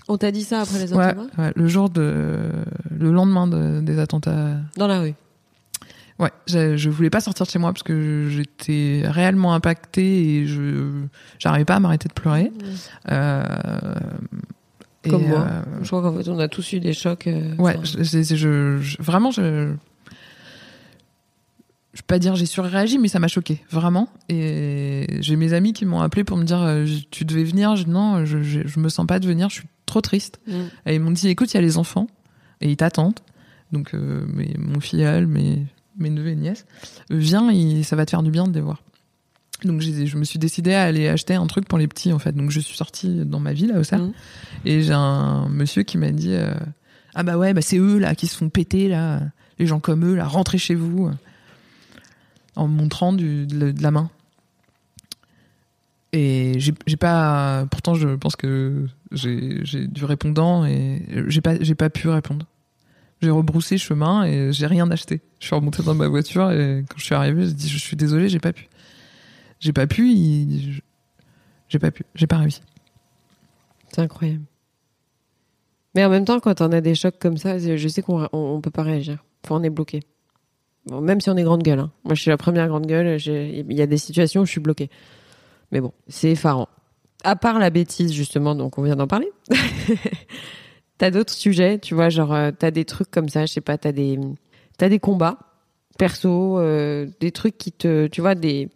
[0.09, 2.50] On t'a dit ça après les attentats ouais, le jour de
[2.90, 4.57] le lendemain de- des attentats.
[4.76, 5.14] Dans la rue.
[6.20, 10.46] Ouais, je, je voulais pas sortir de chez moi parce que j'étais réellement impactée et
[10.46, 10.90] je
[11.40, 12.52] j'arrivais pas à m'arrêter de pleurer.
[13.11, 13.44] Euh,
[15.04, 15.40] et, Comme moi.
[15.40, 17.26] euh, Je crois qu'en fait, on a tous eu des chocs.
[17.26, 19.74] euh, Ouais, enfin, je, je- je- je- vraiment, je.
[21.94, 24.09] Je peux pas dire j'ai surréagi, mais ça m'a choqué, vraiment.
[24.28, 27.76] Et j'ai mes amis qui m'ont appelé pour me dire euh, tu devais venir.
[27.76, 30.40] Je non, je, je, je me sens pas de venir, je suis trop triste.
[30.48, 30.52] mm.
[30.87, 32.09] Et ils m'ont dit écoute, il y a les enfants
[32.61, 33.18] et ils t'attendent.
[33.72, 35.64] Donc euh, mes, mon filleul, mes,
[35.96, 36.66] mes neveux et nièces,
[37.11, 38.83] viens, et ça va te faire du bien de les voir.
[39.62, 42.33] Donc je me suis décidée à aller acheter un truc pour les petits en fait.
[42.35, 44.12] Donc je suis sortie dans ma ville à Auxerre Mhm.
[44.66, 46.52] et j'ai un monsieur qui m'a dit euh,
[47.14, 49.20] ah bah ouais bah c'est eux là qui se font péter là,
[49.61, 51.09] les gens comme eux là, rentrez chez vous
[52.57, 53.47] en montrant de,
[53.81, 54.11] la- main.
[56.12, 62.09] Et j'ai pas pourtant je pense que j'ai du répondant et j'ai pas pas pu
[62.09, 62.47] répondre.
[63.21, 65.23] J'ai rebroussé chemin et j'ai rien acheté.
[65.40, 67.97] Je suis remontée dans ma voiture et quand je suis arrivée, j'ai dit je suis
[67.97, 68.69] désolée, j'ai pas pu.
[69.61, 70.83] J'ai pas pu,
[71.69, 72.61] j'ai pas pu, j'ai pas réussi.
[73.93, 74.45] C'est incroyable.
[75.95, 78.38] Mais en même temps, quand on a des chocs comme ça, je sais qu'on on,
[78.57, 79.25] on peut pas réagir.
[79.45, 80.01] Enfin, on est bloqué.
[80.90, 81.79] Même si on est grande gueule.
[81.79, 81.90] hein.
[82.05, 83.18] Moi, je suis la première grande gueule.
[83.27, 84.90] Il y a des situations où je suis bloquée.
[85.73, 86.68] Mais bon, c'est effarant.
[87.23, 89.31] À part la bêtise, justement, donc on vient d'en parler.
[90.99, 93.79] t'as d'autres sujets, tu vois, genre, euh, t'as des trucs comme ça, je sais pas,
[93.79, 94.18] t'as des,
[94.79, 95.38] t'as des combats
[95.99, 98.68] perso, euh, des trucs qui te, tu vois, des,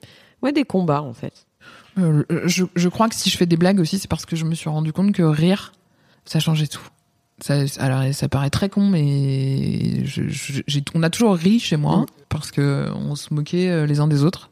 [0.43, 1.47] ouais, des combats, en fait.
[1.99, 4.45] Euh, je, je crois que si je fais des blagues aussi, c'est parce que je
[4.45, 5.73] me suis rendu compte que rire,
[6.25, 6.87] ça changeait tout.
[7.41, 11.77] Ça, alors, ça paraît très con, mais je- je- j'ai- on a toujours ri chez
[11.77, 12.07] moi Mm.
[12.29, 14.51] parce que on se moquait euh, les uns des autres.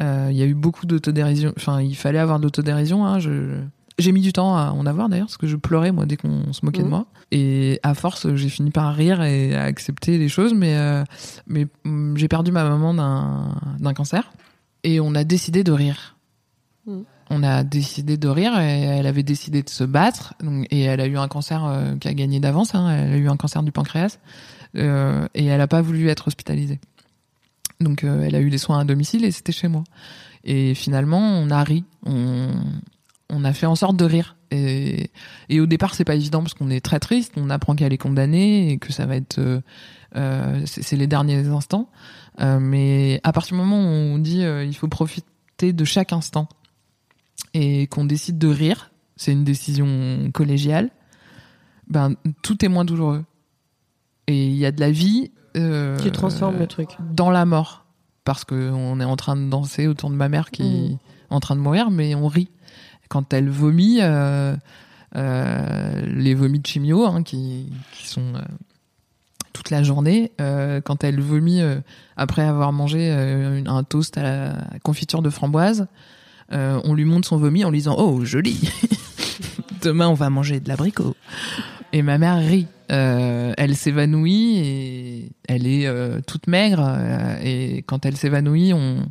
[0.00, 1.52] Euh, Il y a eu beaucoup d'autodérision.
[1.56, 3.04] Enfin, il fallait avoir de l'autodérision.
[3.06, 3.58] Hein, je,
[3.98, 6.52] j'ai mis du temps à en avoir d'ailleurs parce que je pleurais moi dès qu'on
[6.52, 6.90] se moquait de Mm.
[6.90, 7.06] moi.
[7.32, 10.54] Et à force, j'ai fini par rire et à accepter les choses.
[10.54, 11.02] Mais euh,
[11.48, 12.94] mais mm, j'ai perdu ma maman
[13.80, 14.32] d'un cancer
[14.84, 16.16] et on a décidé de rire.
[17.30, 20.34] On a décidé de rire et elle avait décidé de se battre.
[20.70, 22.74] Et elle a eu un cancer euh, qui a gagné d'avance.
[22.74, 24.18] Hein, elle a eu un cancer du pancréas
[24.76, 26.80] euh, et elle a pas voulu être hospitalisée.
[27.80, 29.84] Donc euh, elle a eu des soins à domicile et c'était chez moi.
[30.44, 34.36] Et finalement, on a ri, on, a fait en sorte de rire.
[34.50, 35.10] Et,
[35.48, 37.32] et au départ, c'est pas évident parce qu'on est très triste.
[37.36, 39.40] On apprend qu'elle est condamnée et que ça va être,
[40.66, 41.88] c'est les derniers instants.
[42.38, 46.46] Mais à partir du moment où on dit il faut profiter de chaque instant
[47.54, 50.90] et qu'on décide de rire, c'est une décision collégiale.
[51.88, 53.24] Ben tout est moins douloureux.
[54.26, 55.30] Et il y a de la vie.
[55.56, 56.90] euh, Tu transformes le truc.
[57.12, 57.84] dans la mort
[58.24, 60.92] parce que on est en train de danser autour de ma mère qui Mm.
[61.30, 62.48] est en train de mourir mais on rit
[63.10, 64.56] quand elle vomit euh,
[65.16, 68.40] euh, les vomis de chimio hein, qui, qui sont euh,
[69.52, 71.80] toute la journée euh, quand elle vomit euh,
[72.16, 75.86] après avoir mangé euh, un toast à la confiture de framboise
[76.52, 78.60] euh, on lui montre son vomi en lui disant oh joli
[79.82, 81.14] demain on va manger de l'abricot
[81.94, 82.66] et ma mère rit.
[82.92, 86.84] Euh, elle s'évanouit et elle est euh, toute maigre.
[86.84, 89.06] euh, et quand elle s'évanouit, on,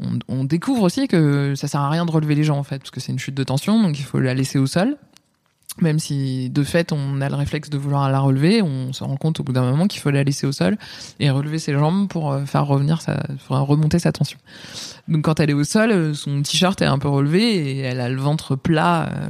[0.00, 2.78] on, on découvre aussi que ça sert à rien de relever les gens en fait,
[2.78, 4.96] parce que c'est une chute de tension, donc il faut la laisser au sol.
[5.80, 9.16] Même si de fait on a le réflexe de vouloir la relever, on se rend
[9.16, 10.76] compte au bout d'un moment qu'il faut la laisser au sol
[11.18, 13.00] et relever ses jambes pour euh, faire revenir
[13.48, 14.38] remonter sa tension.
[15.08, 18.00] Donc quand elle est au sol, euh, son t-shirt est un peu relevé et elle
[18.00, 19.28] a le ventre plat euh,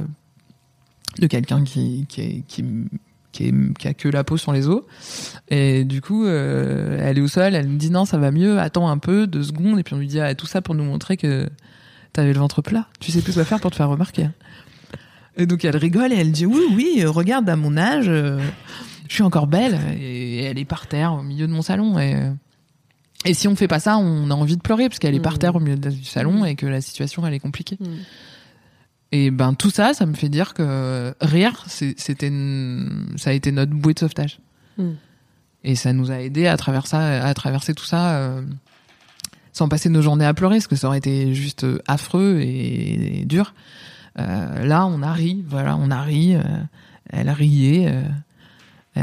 [1.19, 2.05] de quelqu'un qui
[3.85, 4.81] a que la peau sur les os.
[5.47, 8.89] Et du coup, elle est au sol, elle me dit non, ça va mieux, attends
[8.89, 9.79] un peu, deux secondes.
[9.79, 11.49] Et puis on lui dit ah, tout ça pour nous montrer que
[12.11, 12.87] t'avais le ventre plat.
[12.99, 14.27] Tu sais plus quoi faire pour te faire remarquer.
[15.37, 18.39] Et donc elle rigole et elle dit oui, oui, euh, regarde à mon âge, euh,
[19.09, 19.79] je suis encore belle.
[19.99, 21.97] Et elle est par terre au milieu de mon salon.
[21.99, 22.31] Et, euh,
[23.25, 25.33] et si on fait pas ça, on a envie de pleurer parce qu'elle est par
[25.33, 25.39] Mhm.
[25.39, 27.77] terre au milieu du salon et que la situation elle est compliquée.
[27.79, 27.97] Mhm.
[29.11, 32.31] Et ben tout ça, ça me fait dire que rire, c'était,
[33.15, 34.39] ça a été notre bouée de sauvetage.
[34.79, 34.89] Mm.
[35.63, 38.41] Et ça nous a aidé à traverser, à traverser tout ça euh,
[39.51, 43.25] sans passer nos journées à pleurer, parce que ça aurait été juste affreux et, et
[43.25, 43.53] dur.
[44.19, 46.35] Euh, là, on a ri, voilà, on a ri.
[46.35, 46.41] euh,
[47.09, 47.89] elle a rié.
[48.97, 49.01] euh,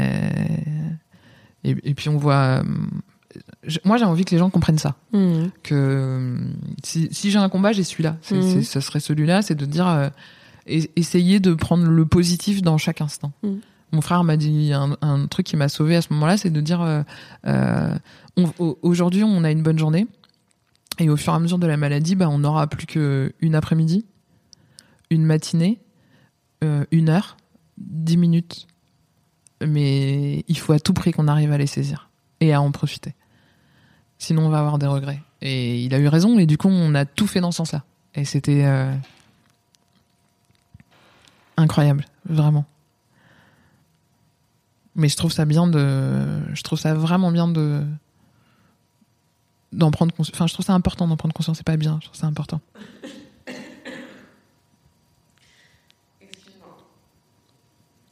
[1.63, 2.63] et, et puis on voit.
[3.63, 5.51] je- moi, j'ai envie que les gens comprennent ça Mhm.
[5.63, 6.37] que
[6.83, 8.17] si, si j'ai un combat, j'ai celui-là.
[8.21, 10.09] C'est- ça serait celui-là, c'est de dire euh,
[10.67, 13.31] essayer de prendre le positif dans chaque instant.
[13.43, 13.59] Mhm.
[13.93, 16.61] Mon frère m'a dit un, un truc qui m'a sauvé à ce moment-là, c'est de
[16.61, 17.03] dire euh,
[17.45, 17.93] euh,
[18.81, 20.07] aujourd'hui on a une bonne journée
[20.99, 23.53] et au fur et à mesure de la maladie, bah, on n'aura plus que une
[23.55, 24.05] après-midi,
[25.11, 25.79] une matinée,
[26.63, 27.37] euh, une heure,
[27.77, 28.67] dix minutes.
[29.63, 32.09] Mais il faut à tout prix qu'on arrive à les saisir
[32.39, 33.13] et à en profiter.
[34.17, 35.21] Sinon, on va avoir des regrets.
[35.41, 37.83] Et il a eu raison, et du coup, on a tout fait dans ce sens-là.
[38.15, 38.91] Et c'était euh,
[41.57, 42.65] incroyable, vraiment.
[44.95, 47.83] Mais je trouve ça bien de, je trouve ça vraiment bien de
[49.71, 50.35] d'en prendre conscience.
[50.35, 51.57] Enfin, je trouve ça important d'en prendre conscience.
[51.57, 52.59] C'est pas bien, je trouve ça important.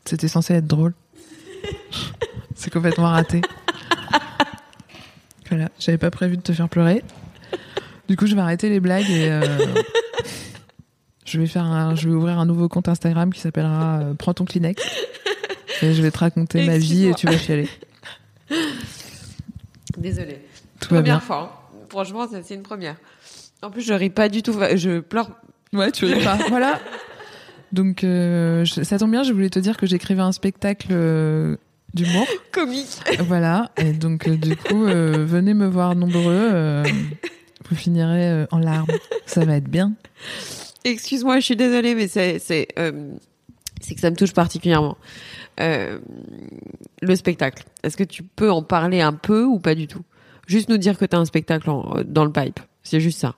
[0.10, 0.96] C'était censé être drôle.
[2.56, 3.42] C'est complètement raté.
[5.50, 7.04] Voilà, j'avais pas prévu de te faire pleurer.
[8.08, 9.42] Du coup, je vais arrêter les blagues et euh,
[11.26, 14.34] je vais faire un, je vais ouvrir un nouveau compte Instagram qui s'appellera euh, Prends
[14.34, 14.84] ton Kleenex
[15.84, 17.70] et je vais te raconter ma vie et tu vas chialer.
[19.96, 20.44] Désolée.
[20.80, 21.20] Tout va bien.
[21.20, 21.62] Première fois.
[21.72, 21.84] hein.
[21.90, 22.96] Franchement, c'est une première.
[23.62, 24.54] En plus, je ris pas du tout.
[24.76, 25.30] Je pleure.
[25.72, 26.36] Ouais, tu ris pas.
[26.50, 26.80] voilà.
[27.72, 29.24] Donc, euh, je- ça tombe bien.
[29.24, 31.56] Je voulais te dire que j'écrivais un spectacle euh,
[31.94, 32.26] d'humour.
[32.52, 33.00] Comique.
[33.20, 33.72] voilà.
[33.78, 36.24] Et donc, euh, du coup, euh, venez me voir nombreux.
[36.54, 36.84] euh,
[37.70, 38.88] vous finirez en larmes.
[39.26, 39.94] Ça va être bien.
[40.86, 43.12] Excuse-moi, je suis désolée, mais c'est c'est euh,
[43.82, 44.98] c'est que ça me touche particulièrement.
[45.60, 46.00] Euh,
[47.02, 47.64] le spectacle.
[47.84, 50.02] Est-ce que tu peux en parler un peu ou pas du tout?
[50.48, 52.60] Juste nous dire que tu as un spectacle en- dans le pipe.
[52.82, 53.36] C'est juste ça.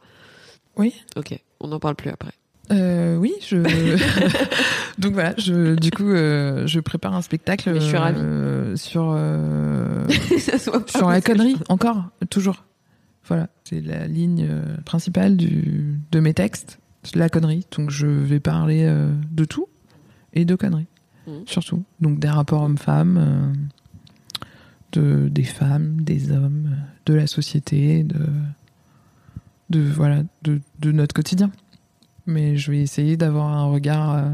[0.77, 0.93] Oui.
[1.17, 1.37] Ok.
[1.59, 2.31] On n'en parle plus après.
[2.71, 3.57] Euh, oui, je.
[4.99, 8.19] Donc voilà, je, du coup, euh, je prépare un spectacle Mais je suis ravie.
[8.21, 9.17] euh, sur
[10.39, 12.65] Ça soit sur la connerie, encore, toujours.
[13.27, 14.47] Voilà, c'est la ligne
[14.85, 16.79] principale du de mes textes,
[17.13, 17.65] la connerie.
[17.77, 18.89] Donc je vais parler
[19.31, 19.67] de tout
[20.33, 20.87] et de conneries,
[21.27, 21.43] Mhm.
[21.45, 21.83] surtout.
[21.99, 23.53] Donc des rapports hommes-femmes,
[24.93, 28.17] de des femmes, des hommes, de la société, de
[29.69, 31.49] de voilà, de, de notre quotidien.
[32.25, 34.29] Mais je vais essayer d'avoir un regard euh,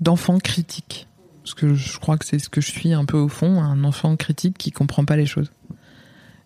[0.00, 1.06] d'enfant critique.
[1.42, 3.84] Parce que je crois que c'est ce que je suis un peu au fond, un
[3.84, 5.50] enfant critique qui comprend pas les choses.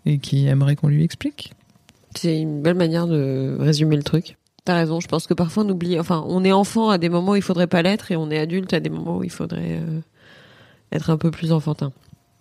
[0.07, 1.53] Et qui aimerait qu'on lui explique.
[2.15, 4.37] C'est une belle manière de résumer le truc.
[4.65, 7.33] T'as raison, je pense que parfois on oublie, enfin, on est enfant à des moments
[7.33, 9.79] où il faudrait pas l'être et on est adulte à des moments où il faudrait
[9.83, 10.01] euh,
[10.91, 11.93] être un peu plus enfantin.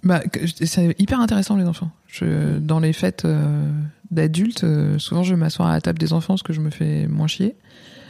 [0.03, 0.21] Bah,
[0.63, 1.89] c'est hyper intéressant les enfants.
[2.07, 3.71] Je, dans les fêtes euh,
[4.11, 7.07] d'adultes, euh, souvent je m'assois à la table des enfants parce que je me fais
[7.07, 7.55] moins chier.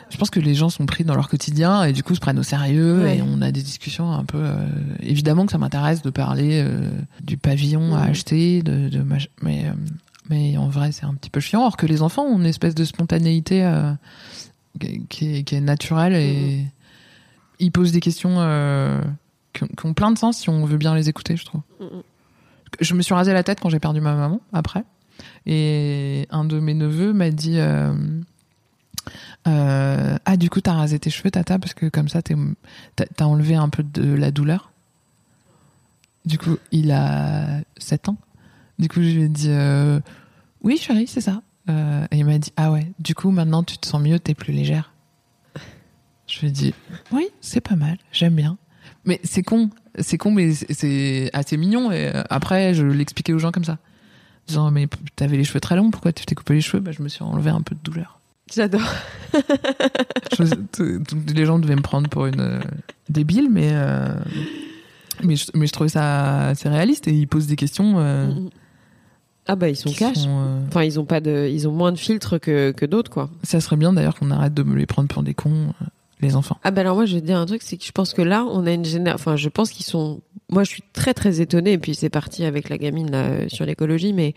[0.09, 2.37] Je pense que les gens sont pris dans leur quotidien et du coup se prennent
[2.39, 3.17] au sérieux Ouais.
[3.17, 4.37] et on a des discussions un peu.
[4.39, 4.55] euh,
[5.01, 6.89] évidemment que ça m'intéresse de parler euh,
[7.23, 8.09] du pavillon à Mhm.
[8.09, 9.73] acheter, de, de mach- mais euh,
[10.29, 11.63] mais en vrai c'est un petit peu chiant.
[11.65, 13.91] Or que les enfants ont une espèce de spontanéité euh,
[15.09, 16.65] qui, est, qui est naturelle et
[17.59, 19.01] ils posent des questions euh,
[19.53, 21.61] qui, ont, qui ont plein de sens si on veut bien les écouter, je trouve.
[21.79, 22.03] Mhm.
[22.79, 24.83] Je me suis rasé la tête quand j'ai perdu ma maman après.
[25.45, 27.93] Et un de mes neveux m'a dit euh,
[29.47, 33.55] euh, Ah, du coup, t'as rasé tes cheveux, tata, parce que comme ça, t'as enlevé
[33.55, 34.71] un peu de la douleur.
[36.25, 38.17] Du coup, il a 7 ans.
[38.79, 39.99] Du coup, je lui ai dit euh,
[40.61, 41.41] Oui, chérie, c'est ça.
[41.67, 44.53] Et il m'a dit Ah ouais, du coup, maintenant, tu te sens mieux, t'es plus
[44.53, 44.93] légère.
[46.27, 46.73] Je lui ai dit
[47.11, 48.57] Oui, c'est pas mal, j'aime bien.
[49.05, 51.91] Mais c'est con, c'est con, mais c'est- assez mignon.
[51.91, 53.77] Et euh, après, je l'expliquais aux gens comme ça.
[54.47, 56.81] Disant, mais t'avais les cheveux très longs, pourquoi tu t'es coupé les cheveux?
[56.81, 58.19] Bah, Je me suis enlevé un peu de douleur.
[58.53, 58.81] J'adore.
[61.33, 62.59] Les gens devaient me prendre pour une euh,
[63.09, 64.07] débile, mais, euh,
[65.23, 67.95] mais, je, mais je trouvais ça assez réaliste et ils posent des questions.
[67.97, 68.49] euh, Mhm.
[69.45, 70.15] Ah bah ils sont cash.
[70.19, 73.11] sont, euh, Enfin ils ont pas de, ils ont moins de filtres que que d'autres
[73.11, 73.29] quoi.
[73.43, 75.73] ça serait bien d'ailleurs qu'on arrête de me les prendre pour des cons,
[76.23, 76.57] les enfants.
[76.63, 78.21] Ah ben alors moi je vais te dire un truc, c'est que je pense que
[78.21, 80.21] là on a une génération, enfin je pense qu'ils sont,
[80.51, 83.65] moi je suis très très étonnée et puis c'est parti avec la gamine là, sur
[83.65, 84.33] l'écologie, mais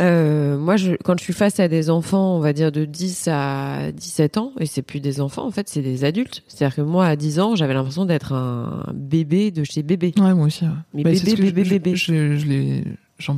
[0.00, 3.28] euh, moi je, quand je suis face à des enfants, on va dire de 10
[3.30, 6.42] à 17 ans, et c'est plus des enfants en fait, c'est des adultes.
[6.48, 10.14] C'est-à-dire que moi à 10 ans j'avais l'impression d'être un bébé de chez bébé.
[10.18, 10.64] Ouais, moi aussi.
[10.64, 10.70] ouais.
[10.94, 11.96] Mais Bah, bébé, bébé, je- bébé.
[11.96, 12.84] je- je l'ai-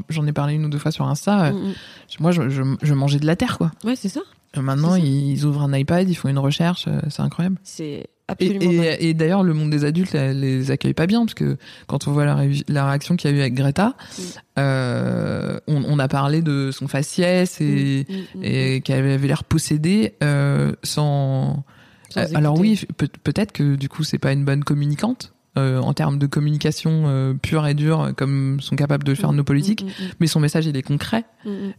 [0.09, 1.47] J'en ai parlé une ou deux fois sur Insta.
[1.47, 1.73] euh, Mm, mm.
[2.21, 3.73] Moi, je, je, je mangeais de la terre, quoi.
[3.83, 4.21] Ouais c'est ça,
[4.57, 7.57] Maintenant, ils ouvrent un iPad, ils font une recherche, euh, c'est incroyable.
[7.63, 8.61] c'est absolument.
[8.71, 12.07] et, et d'ailleurs, le monde des adultes elle, les accueille pas bien, parce que quand
[12.07, 14.23] on voit la, ré- la réaction qu'il y a eu avec Greta, Mm.
[14.59, 19.45] euh, on, on a parlé de son faciès et, Mm, mm, et qu'elle avait l'air
[19.45, 21.65] possédée euh, sans.
[22.11, 25.33] Sans alors oui, peut- peut-être que du coup, c'est pas une bonne communicante.
[25.59, 29.35] euh, en termes de communication euh, pure et dure, comme sont capables de le faire
[29.35, 29.85] nos politiques,
[30.19, 31.25] mais son message il est concret,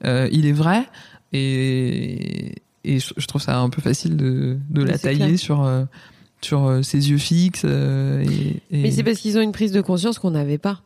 [0.06, 0.84] euh, il est vrai,
[1.34, 5.40] et, et je, je trouve ça un peu facile de, de la tailler clair.
[5.40, 5.84] sur euh,
[6.42, 7.64] sur euh, ses yeux fixes.
[7.66, 10.82] euh, et, et- Mais c'est parce qu'ils ont une prise de conscience qu'on n'avait pas.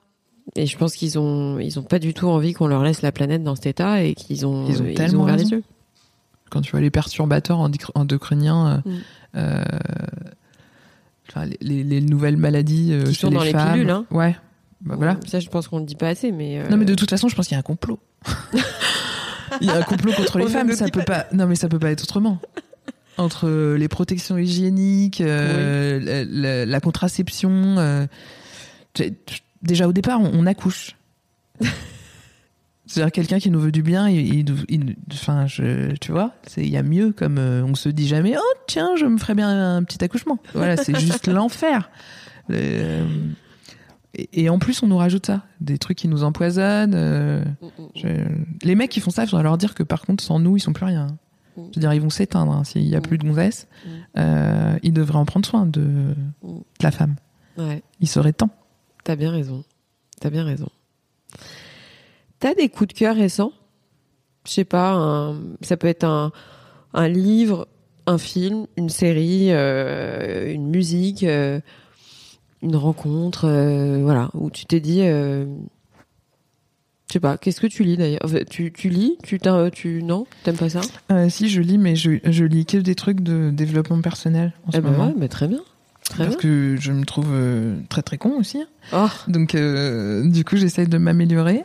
[0.56, 3.12] Et je pense qu'ils ont, ils ont pas du tout envie qu'on leur laisse la
[3.12, 5.64] planète dans cet état et qu'ils ont, Ils ont tellement ouvert les yeux.
[6.50, 8.92] quand tu vois les perturbateurs endoc- endocriniens, Mm.
[9.36, 9.64] euh,
[11.30, 14.06] enfin, les, les- les nouvelles maladies euh, Qui chez sont les dans les pilules, hein.
[14.12, 14.36] Ouais.
[14.82, 15.20] Bah, voilà.
[15.28, 16.60] Ça, je pense qu'on ne dit pas assez, mais.
[16.60, 18.00] euh, Non mais de toute façon, je pense qu'il y a un complot.
[19.62, 21.28] Il y a un complot contre les femmes, ça peut pas.
[21.34, 22.40] Non mais ça peut pas être autrement.
[23.18, 28.06] Entre euh, les protections hygiéniques, euh, la, la- la contraception, euh,
[29.64, 30.96] déjà au départ, on, on accouche.
[32.90, 34.46] C'est-à-dire quelqu'un qui nous veut du bien, il,
[35.12, 35.46] enfin,
[36.00, 38.36] tu vois, il y a mieux comme euh, on se dit jamais.
[38.38, 40.40] Oh tiens, je me ferais bien un petit accouchement.
[40.54, 41.90] Voilà, c'est juste l'enfer.
[44.14, 46.94] Et, et en plus, on nous rajoute ça, des trucs qui nous empoisonnent.
[46.96, 47.88] euh, mm, mm.
[47.96, 50.58] je- Les mecs qui font ça, il faudrait leur dire que par contre, sans nous,
[50.58, 51.08] ils sont plus rien.
[51.58, 53.04] Je veux dire, ils vont s'éteindre hein, s'il y a Mm.
[53.04, 53.68] plus de gonzesses.
[53.86, 53.90] Mm.
[54.20, 56.14] Euh, ils devraient en prendre soin de, de
[56.84, 57.16] la femme.
[57.58, 57.82] Ouais.
[58.00, 58.52] Il serait temps.
[59.04, 59.64] T'as bien raison.
[60.22, 60.70] T'as bien raison.
[62.40, 63.52] T'as des coups de cœur récents?
[64.46, 66.32] Je sais pas, un- ça peut être un,
[66.94, 67.68] un livre,
[68.06, 71.24] un film, une série, euh, une musique,
[72.62, 75.46] une rencontre, euh, voilà, où tu t'es dit, euh,
[77.08, 78.20] je sais pas, qu'est-ce que tu lis d'ailleurs?
[78.24, 79.18] Enfin, tu, tu lis?
[79.24, 80.26] Tu t'as- tu non?
[80.44, 80.82] T'aimes pas ça?
[81.12, 84.72] Euh, si, je lis, mais je, je lis que des trucs de développement personnel en
[84.72, 85.08] ce Eh ben moment.
[85.08, 85.62] ouais, mais très bien,
[86.10, 86.38] très Parce bien.
[86.40, 88.60] que je me trouve euh, très très con aussi.
[88.92, 91.64] Oh, Donc euh, du coup j'essaye de m'améliorer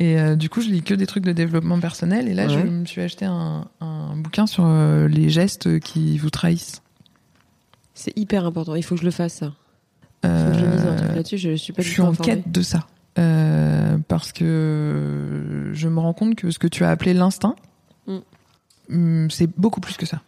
[0.00, 2.58] et euh, du coup je lis que des trucs de développement personnel et là je
[2.58, 6.82] me suis acheté un, un bouquin sur euh, les gestes qui vous trahissent.
[7.94, 8.74] c'est hyper important.
[8.74, 9.52] Il faut que je le fasse ça.
[10.24, 11.22] Euh.
[11.24, 12.86] Je suis pas je du suis en quête de ça
[13.18, 17.56] Euh, parce que je me rends compte que ce que tu as appelé l'instinct,
[18.06, 18.18] Mm.
[18.90, 20.22] hum, c'est beaucoup plus que ça.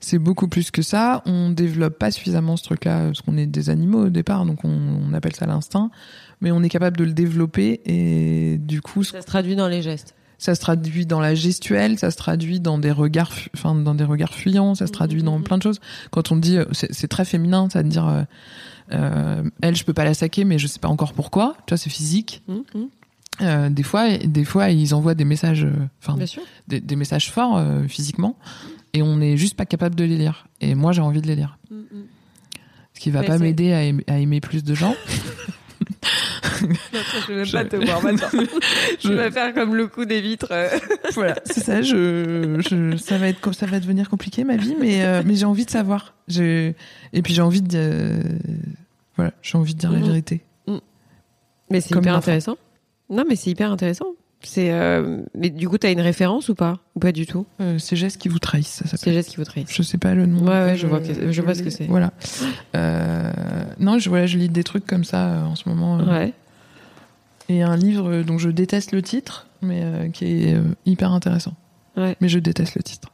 [0.00, 1.22] C'est beaucoup plus que ça.
[1.26, 4.70] On développe pas suffisamment ce truc-là parce qu'on est des animaux au départ, donc on,
[5.10, 5.90] on appelle ça l'instinct.
[6.40, 9.82] Mais on est capable de le développer et du coup, Ça se traduit dans les
[9.82, 10.14] gestes.
[10.38, 14.04] Ça se traduit dans la gestuelle, ça se traduit dans des regards, enfin dans des
[14.04, 15.80] regards fuyants, ça se traduit dans plein de choses.
[16.10, 18.22] Quand on dit, euh, c'est très féminin, ça veut dire, euh,
[18.92, 21.56] euh, elle, je peux pas la saquer, mais je sais pas encore pourquoi.
[21.66, 22.42] Tu vois, c'est physique.
[22.48, 22.62] Hum,
[23.40, 25.64] Euh, des fois, des fois, ils envoient des messages,
[26.02, 26.18] enfin
[26.66, 28.36] des, des messages forts euh, physiquement,
[28.94, 30.48] et on n'est juste pas capable de les lire.
[30.60, 31.84] Et moi, j'ai envie de les lire, hum.
[32.94, 33.72] ce qui va Mais pas m'aider
[34.08, 34.94] à aimer plus de gens.
[37.28, 38.28] je vais Je- pas te voir maintenant.
[38.32, 40.52] Je- je vais faire comme le coup des vitres.
[41.14, 41.82] voilà, c'est ça.
[41.82, 45.44] Je, je, ça va être, ça va devenir compliqué ma vie, mais euh, mais j'ai
[45.46, 46.14] envie de savoir.
[46.28, 46.72] Je,
[47.12, 48.22] et puis j'ai envie de, euh,
[49.16, 50.06] voilà, j'ai envie de dire la Mhm.
[50.06, 50.40] vérité.
[51.70, 52.56] Mais c'est hyper intéressant.
[53.10, 54.06] Non, mais c'est hyper intéressant.
[54.40, 57.44] C'est euh, mais du coup, t'as une référence ou pas Ou pas du tout?
[57.60, 58.98] Euh, ces gestes qui vous trahissent, ça s'appelle.
[59.00, 59.72] C'est gestes qui vous trahissent.
[59.74, 60.42] Je sais pas le nom.
[60.44, 61.86] Ouais, ouais, je vois que- je vois ce que c'est.
[61.86, 62.12] Voilà.
[62.76, 63.32] Euh,
[63.80, 65.98] non, je, voilà, je lis des trucs comme ça euh, en ce moment.
[65.98, 66.32] Ouais.
[67.48, 71.54] Et un livre dont je déteste le titre, mais qui est hyper intéressant.
[71.96, 72.14] Ouais.
[72.20, 73.08] Mais je déteste le titre.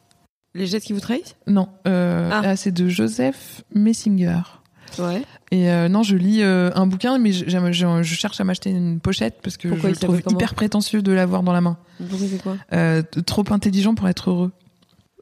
[0.55, 1.37] Les gestes qui vous trahissent?
[1.47, 2.43] Non, Ah.
[2.45, 4.43] ah, c'est de Joseph Messinger.
[4.99, 5.23] Ouais.
[5.51, 8.45] Et euh, non, je lis euh, un bouquin, mais je, j'aime- je- je cherche à
[8.45, 11.77] m'acheter une pochette parce que Pourquoi je trouve hyper prétentieux de l'avoir dans la main.
[12.09, 12.57] Pourquoi c'est quoi?
[12.73, 14.53] Euh, trop intelligent pour être heureux.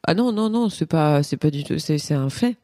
[0.07, 1.79] Ah non, non, non, c'est pas, c'est pas du tout.
[1.79, 2.57] C'est, c'est un fait.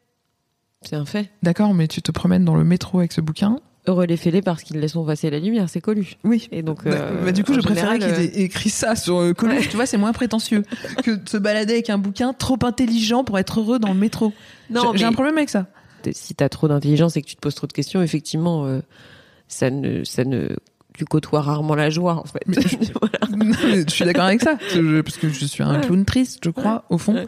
[0.82, 1.30] C'est un fait.
[1.42, 3.58] D'accord, mais tu te promènes dans le métro avec ce bouquin.
[3.86, 6.18] Heureux les fêlés parce qu'ils laissent passer la lumière, c'est Coluche.
[6.24, 6.48] Oui.
[6.52, 8.94] Et donc, Bah, euh, bah, du coup, je préférais général, qu'ils euh, aient écrit ça
[8.96, 9.60] sur euh, Coluche.
[9.62, 9.68] Ouais.
[9.68, 10.62] Tu vois, c'est moins prétentieux
[11.02, 14.32] que de se balader avec un bouquin trop intelligent pour être heureux dans le métro.
[14.68, 15.66] Non, J'ai- J'ai mais- un problème avec ça.
[16.12, 18.80] Si t'as trop d'intelligence et que tu te poses trop de questions, effectivement, euh,
[19.48, 20.48] ça ne, ça ne,
[20.94, 22.42] tu côtoies rarement la joie, en fait.
[22.46, 22.56] Mais
[23.00, 23.18] Voilà.
[23.38, 24.56] Non, mais je suis d'accord avec ça.
[24.56, 27.24] Parce que je, suis un clown triste, je crois, au fond.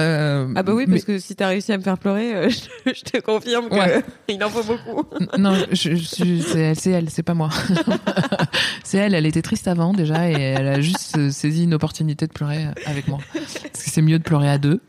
[0.00, 2.48] Euh, Ah bah oui, mais- parce que si t'as réussi à me faire pleurer, euh,
[2.86, 4.02] je, je te confirme que Ouais.
[4.28, 5.04] il en faut beaucoup.
[5.38, 7.48] Non, je, je c'est elle, c'est elle, c'est pas moi.
[8.82, 12.32] c'est elle, elle était triste avant déjà et elle a juste saisi une opportunité de
[12.32, 13.18] pleurer avec moi.
[13.32, 13.54] Parce
[13.84, 14.80] que c'est mieux de pleurer à deux.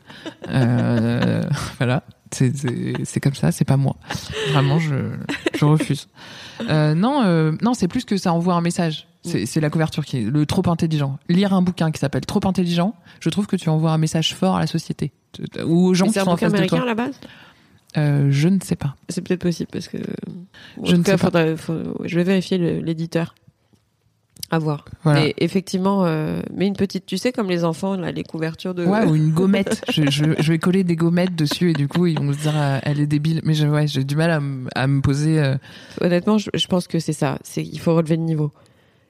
[0.50, 1.42] Euh,
[1.78, 2.02] voilà,
[3.04, 3.96] c'est comme ça, c'est pas moi.
[4.52, 4.94] Vraiment, je,
[5.54, 6.08] je refuse.
[6.68, 9.06] Euh, non, euh, non, c'est plus que ça envoie un message.
[9.24, 11.18] C'est la couverture qui est le trop intelligent.
[11.28, 14.54] Lire un bouquin qui s'appelle Trop intelligent, je trouve que tu envoies un message fort
[14.56, 15.10] à la société
[15.64, 16.86] ou aux gens qui un sont en face de américain à toi.
[16.86, 17.18] la base?
[17.96, 18.94] Euh, je ne sais pas.
[19.08, 19.96] C'est peut-être possible parce que.
[19.98, 21.24] En Je tout ne cas, sais pas.
[21.24, 23.34] faudrait- faut- je vais vérifier l'éditeur.
[24.50, 24.84] À voir.
[25.02, 25.20] Voilà.
[25.22, 28.84] Mais effectivement, euh, mais une petite, tu sais, comme les enfants, là, les couvertures de.
[28.84, 29.84] Ouais, ou une gommette.
[29.90, 32.56] je, je, je vais coller des gommettes dessus et du coup, ils vont se dire,
[32.56, 33.40] euh, elle est débile.
[33.44, 35.40] Mais je- ouais, j'ai du mal à, me- à me poser.
[35.40, 35.56] euh,
[36.00, 37.38] Honnêtement, je, je pense que c'est ça.
[37.42, 38.52] C'est il faut relever le niveau.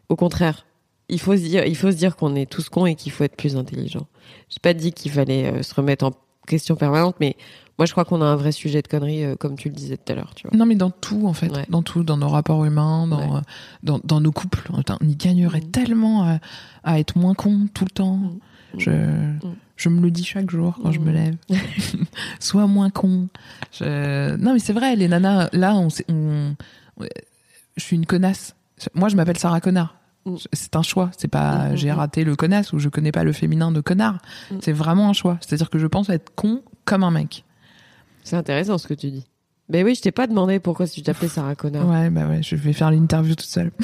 [0.09, 0.65] Au contraire,
[1.11, 3.25] il faut se dire, il faut se dire qu'on est tous cons et qu'il faut
[3.25, 4.07] être plus intelligent.
[4.49, 6.13] J'ai pas dit qu'il fallait euh, se remettre en
[6.47, 7.37] question permanente, mais
[7.79, 9.97] moi, je crois qu'on a un vrai sujet de conneries, euh, comme tu le disais
[9.97, 10.57] tout à l'heure, tu vois.
[10.57, 11.55] Non, mais dans tout, en fait.
[11.55, 11.67] Ouais.
[11.69, 13.37] Dans tout, dans nos rapports humains, dans, Ouais.
[13.37, 13.41] euh,
[13.83, 14.69] dans, dans nos couples.
[14.73, 15.71] On y gagnerait Mm.
[15.71, 16.39] tellement à,
[16.85, 18.17] à être moins con tout le temps.
[18.17, 18.39] Mm.
[18.79, 19.39] Je, Mm.
[19.77, 21.37] je me le dis chaque jour quand je me lève.
[22.41, 23.29] Sois moins con.
[23.73, 24.37] Je...
[24.37, 28.55] Non, mais c'est vrai, les nanas, là, on, je suis une connasse.
[28.95, 29.97] Moi, je m'appelle Sarah Connard.
[30.53, 31.11] C'est un choix.
[31.17, 34.19] C'est pas j'ai raté le connasse ou je connais pas le féminin de connard.
[34.61, 35.39] C'est vraiment un choix.
[35.41, 37.45] C'est-à-dire que je pense être con comme un mec.
[38.27, 39.25] C'est intéressant ce que tu dis.
[39.69, 41.89] Mais oui, je t'ai pas demandé pourquoi tu t'appelais Sarah Connor.
[41.89, 43.71] Ouais, bah ouais, je vais faire l'interview toute seule.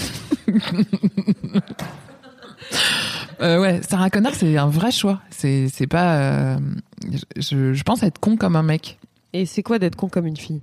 [3.41, 5.21] Euh, ouais, Sarah Connor, c'est un vrai choix.
[5.31, 6.17] C'est, c'est pas.
[6.17, 6.59] euh,
[7.37, 8.99] je, je pense être con comme un mec.
[9.33, 10.61] Et c'est quoi d'être con comme une fille?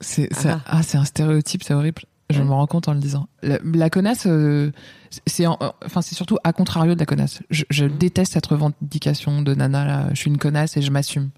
[0.00, 0.34] C'est, Ah.
[0.40, 2.02] ça- ah, c'est un stéréotype, c'est horrible.
[2.30, 2.44] Je Ouais.
[2.44, 3.26] me rends compte en le disant.
[3.42, 4.70] La, la connasse, euh,
[5.26, 7.40] c'est en- enfin c'est surtout à contrario de la connasse.
[7.50, 9.84] Je, je déteste cette revendication de nana.
[9.84, 10.06] Là.
[10.10, 11.30] Je suis une connasse et je m'assume.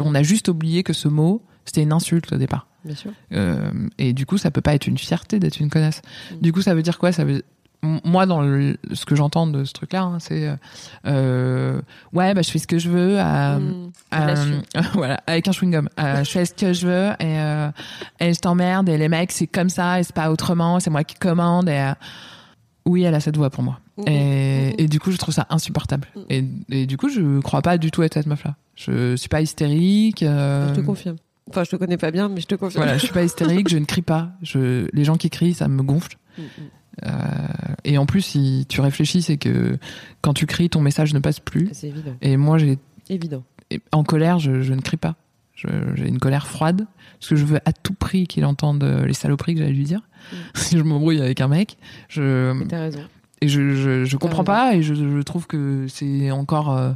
[0.00, 2.66] On a juste oublié que ce mot, c'était une insulte au départ.
[2.84, 3.10] Bien sûr.
[3.32, 6.02] Euh, et du coup, ça peut pas être une fierté d'être une connasse.
[6.32, 6.36] Mm.
[6.42, 7.12] Du coup, ça veut dire quoi?
[7.12, 7.42] Ça veut
[8.02, 10.56] moi dans le- ce que j'entends de ce truc-là, hein, c'est euh,
[11.06, 11.80] euh,
[12.14, 13.18] ouais, bah je fais ce que je veux.
[13.20, 13.90] à- Mm.
[14.10, 14.34] à-
[14.94, 15.88] voilà, avec un chewing gum.
[16.00, 19.46] Euh, je fais ce que je veux et, et je t'emmerde et les mecs c'est
[19.46, 20.80] comme ça et c'est pas autrement.
[20.80, 21.68] C'est moi qui commande.
[21.68, 21.92] Et
[22.86, 23.80] oui, elle a cette voix pour moi.
[23.98, 24.04] Mhm.
[24.08, 24.74] Et, Mhm.
[24.78, 26.08] et du coup, je trouve ça insupportable.
[26.16, 26.24] Mhm.
[26.30, 26.44] Et,
[26.82, 28.56] et du coup, je crois pas du tout être cette meuf-là.
[28.76, 30.22] Je suis pas hystérique.
[30.22, 31.16] euh, Je te confirme.
[31.50, 32.82] Enfin, je te connais pas bien, mais je te confirme.
[32.84, 34.30] voilà, je suis pas hystérique, je ne crie pas.
[34.42, 36.16] Je, les gens qui crient, ça me gonfle.
[36.38, 36.46] Mm, mm.
[37.06, 37.10] Euh,
[37.84, 39.76] et en plus, si tu réfléchis, c'est que
[40.22, 41.68] quand tu cries, ton message ne passe plus.
[41.72, 42.12] C'est évident.
[42.22, 42.78] Et moi, j'ai
[43.10, 43.42] Évident.
[43.92, 45.16] en colère, je, je ne crie pas.
[45.54, 46.86] J'ai une colère froide
[47.18, 50.00] parce que je veux à tout prix qu'il entende les saloperies que j'allais lui dire.
[50.00, 50.36] Mm.
[50.54, 51.78] si je m'embrouille avec un mec,
[52.08, 53.00] je t'as raison.
[53.40, 54.44] et je je, je comprends raison.
[54.44, 56.92] pas et je, je trouve que c'est encore euh,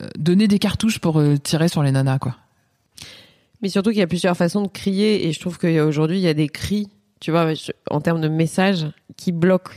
[0.00, 2.36] euh, donner des cartouches pour euh, tirer sur les nanas quoi.
[3.62, 6.28] Mais surtout qu'il y a plusieurs façons de crier et je trouve qu'aujourd'hui il y
[6.28, 6.88] a des cris,
[7.20, 7.52] tu vois,
[7.90, 8.86] en termes de messages
[9.16, 9.74] qui bloquent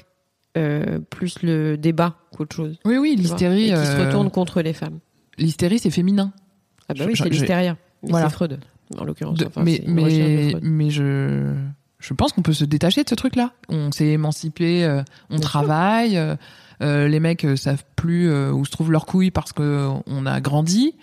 [0.57, 2.79] euh, plus le débat qu'autre chose.
[2.83, 3.65] Oui oui, l'hystérie.
[3.65, 4.99] qui se euh, retournent contre les femmes.
[5.38, 6.33] L'hystérie c'est féminin.
[6.89, 7.77] Ah bah je- oui, c'est l'hystéria.
[8.03, 8.29] Voilà.
[8.29, 8.59] c'est Freud,
[8.97, 9.38] en l'occurrence.
[9.39, 9.89] De- Enfin, mais de
[10.61, 11.53] mais je
[11.99, 13.51] je pense qu'on peut se détacher de ce truc-là.
[13.69, 16.17] On s'est émancipé, euh, on Bien travaille.
[16.17, 16.36] euh,
[16.83, 20.39] euh, les mecs euh, savent plus où se trouvent leurs couilles parce que on a
[20.41, 20.93] grandi.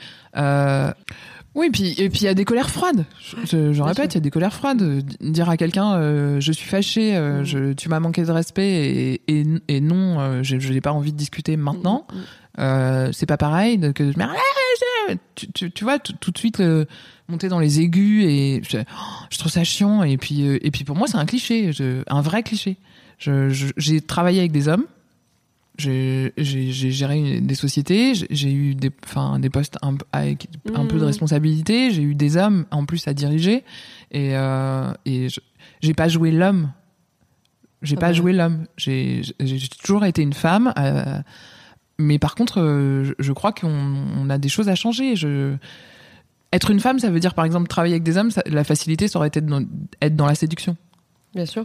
[1.54, 3.04] Oui, puis et puis il y a des colères froides.
[3.44, 5.02] Je, répète, il y a des colères froides.
[5.20, 7.44] Dire à quelqu'un, je suis fâché, Mm.
[7.44, 11.18] je, tu m'as manqué de respect et, et, et non, je n'ai pas envie de
[11.18, 12.06] discuter maintenant.
[12.58, 14.18] Mm, mm, c'est pas pareil de- que je-
[15.34, 16.84] tu, tu, tu vois tout, tout de suite euh,
[17.28, 20.70] monter dans les aigus et je, oh, je trouve ça chiant et puis euh, et
[20.70, 22.76] puis pour moi c'est un cliché je- un vrai cliché
[23.18, 24.84] Je- je- j'ai travaillé avec des hommes
[25.78, 26.32] j'ai
[26.72, 31.06] géré des sociétés j'ai- eu des enfin des postes un, avec un peu de Mhm.
[31.06, 33.64] responsabilité j'ai eu des hommes en plus à diriger
[34.10, 35.28] et euh, et
[35.80, 36.70] j'ai pas joué l'homme
[37.80, 38.12] j'ai Ah pas bah.
[38.12, 39.22] joué l'homme j'ai
[39.82, 41.20] toujours été une femme euh,
[42.02, 43.68] mais par contre, euh, je, crois qu'on
[44.18, 45.16] on a des choses à changer.
[45.16, 45.54] Je...
[46.52, 48.30] Être une femme, ça veut dire par exemple travailler avec des hommes.
[48.30, 49.66] ça- la facilité, ça aurait été de-
[50.02, 50.76] être dans la séduction.
[51.34, 51.64] Bien sûr.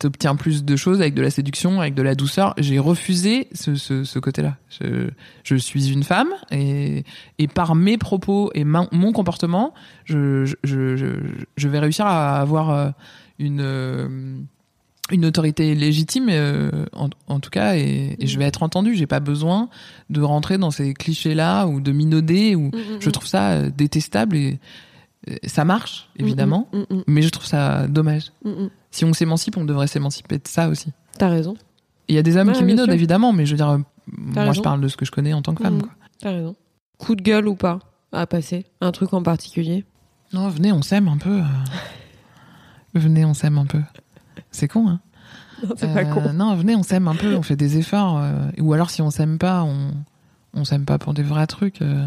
[0.00, 2.52] Tu obtiens plus de choses avec de la séduction, avec de la douceur.
[2.58, 4.56] J'ai refusé ce, ce, ce côté-là.
[4.68, 5.08] Je,
[5.44, 7.04] je suis une femme et,
[7.38, 9.72] et par mes propos et ma- mon comportement,
[10.04, 12.90] je, je, je, je- je vais réussir à avoir euh,
[13.38, 14.36] une, euh,
[15.10, 18.94] une autorité légitime, euh, en, en tout cas, et, et je vais être entendue.
[18.94, 19.68] J'ai pas besoin
[20.10, 22.54] de rentrer dans ces clichés-là ou de minauder.
[22.54, 24.60] Ou je trouve ça euh, détestable et
[25.28, 28.32] euh, ça marche évidemment, Mm, mm, mais je trouve ça dommage.
[28.44, 28.70] mm, mm.
[28.90, 30.92] Si on s'émancipe, on devrait s'émanciper de ça aussi.
[31.18, 31.54] T'as raison.
[32.08, 32.94] Il y a des hommes Ouais, qui minaudent sûr.
[32.94, 34.52] évidemment, mais je veux dire, moi raison.
[34.52, 35.82] je parle de ce que je connais en tant que femme.
[36.20, 36.54] T'as raison.
[36.98, 37.78] Coup de gueule ou pas
[38.12, 39.84] à passer Un truc en particulier?
[40.32, 41.40] Non, venez, on s'aime un peu.
[42.94, 43.80] venez, on s'aime un peu.
[44.52, 45.00] C'est con, hein
[45.62, 46.32] Non, c'est pas Euh, con.
[46.32, 48.18] Non, venez, on s'aime un peu, on fait des efforts.
[48.18, 49.90] euh, ou alors, si on s'aime pas, on,
[50.54, 51.82] on s'aime pas pour des vrais trucs.
[51.82, 52.06] euh,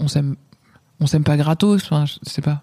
[0.00, 0.36] on s'aime,
[1.00, 1.82] on s'aime pas gratos.
[1.84, 2.62] Enfin, je sais pas.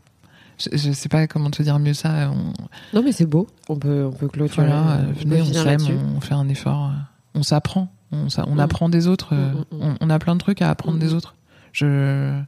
[0.58, 2.32] Je, je sais pas comment te dire mieux ça.
[2.32, 2.54] On,
[2.94, 3.48] Non, mais c'est beau.
[3.70, 4.68] On peut, on peut clôturer.
[4.68, 5.82] voilà, euh, on venez, on finir s'aime,
[6.14, 6.86] on, on fait un effort.
[6.88, 6.94] euh,
[7.36, 7.92] on s'apprend.
[8.12, 8.60] On, on Mm.
[8.60, 9.34] apprend des autres.
[9.36, 9.64] euh, Mm, mm.
[9.82, 11.36] On, on a plein de trucs à apprendre des autres.
[11.74, 12.40] Je,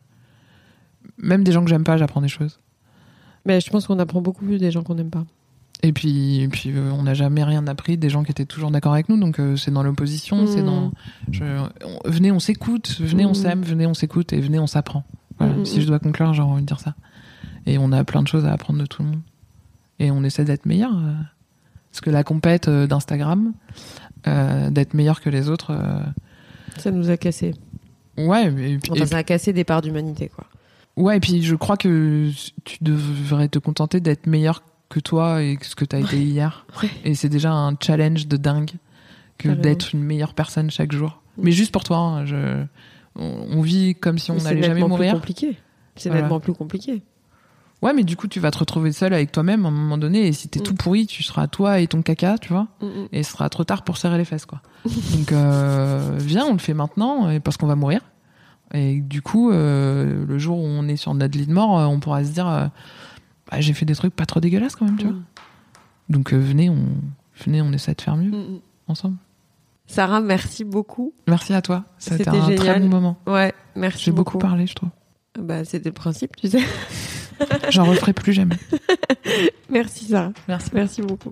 [1.17, 2.59] même des gens que j'aime pas, j'apprends des choses.
[3.45, 5.23] Mais je pense qu'on apprend beaucoup plus des gens qu'on n'aime pas.
[5.83, 8.69] Et puis, et puis euh, on n'a jamais rien appris des gens qui étaient toujours
[8.69, 10.65] d'accord avec nous, donc euh, c'est dans l'opposition, c'est Mm.
[10.65, 10.91] dans.
[11.31, 11.43] je-
[11.83, 13.35] on- venez, on s'écoute, venez, on Mm.
[13.35, 15.03] s'aime, venez, on s'écoute, et venez, on s'apprend.
[15.39, 15.81] Voilà, Mm, si mm.
[15.81, 16.93] je dois conclure, j'ai envie de dire ça.
[17.65, 19.21] Et on a plein de choses à apprendre de tout le monde.
[19.99, 20.95] Et on essaie d'être meilleur.
[20.95, 21.13] euh,
[21.91, 23.51] parce que la compète d'Instagram,
[24.25, 25.75] d'être meilleur que les autres,
[26.77, 27.53] Ça nous a cassé.
[28.17, 30.45] ouais, et puis, Enfin, et ça a cassé des parts d'humanité, quoi.
[30.95, 32.29] Ouais, et puis je crois que
[32.63, 36.65] tu devrais te contenter d'être meilleur que toi et ce que tu as été hier.
[36.81, 36.89] Ouais.
[37.03, 38.71] Et c'est déjà un challenge de dingue
[39.39, 41.21] que d'être une meilleure personne chaque jour.
[41.37, 41.41] Mm.
[41.43, 42.63] Mais juste pour toi, hein, je...
[43.15, 45.13] on, vit comme si on c'est n'allait jamais mourir.
[45.13, 45.57] compliqué.
[45.95, 46.21] C'est Voilà.
[46.23, 47.01] nettement plus compliqué.
[47.81, 50.27] Ouais, mais du coup, tu vas te retrouver seul avec toi-même à un moment donné.
[50.27, 50.63] Et si t'es Mm.
[50.63, 52.67] tout pourri, tu seras toi et ton caca, tu vois.
[52.81, 53.07] Mm, mm.
[53.13, 54.61] Et ce sera trop tard pour serrer les fesses, quoi.
[54.85, 58.01] Donc, euh, viens, on le fait maintenant, parce qu'on va mourir.
[58.73, 61.85] Et du coup, euh, le jour où on est sur notre lit de mort, euh,
[61.87, 62.67] on pourra se dire, euh,
[63.51, 65.13] bah, j'ai fait des trucs pas trop dégueulasses quand même, tu vois.
[65.15, 65.23] Mm.
[66.09, 66.85] Donc, euh, venez, on,
[67.43, 69.17] venez, on essaie de faire mieux ensemble.
[69.87, 71.13] Sarah, merci beaucoup.
[71.27, 71.83] Merci à toi.
[71.97, 73.17] C'était C'était un très bon moment.
[73.27, 74.47] Ouais, merci J'ai beaucoup beaucoup.
[74.47, 74.89] parlé, je trouve.
[75.37, 76.61] Bah, c'était le principe, tu sais.
[77.69, 78.57] J'en referai plus jamais.
[79.69, 80.31] Merci Sarah.
[80.47, 80.69] Merci.
[80.73, 81.31] Merci beaucoup.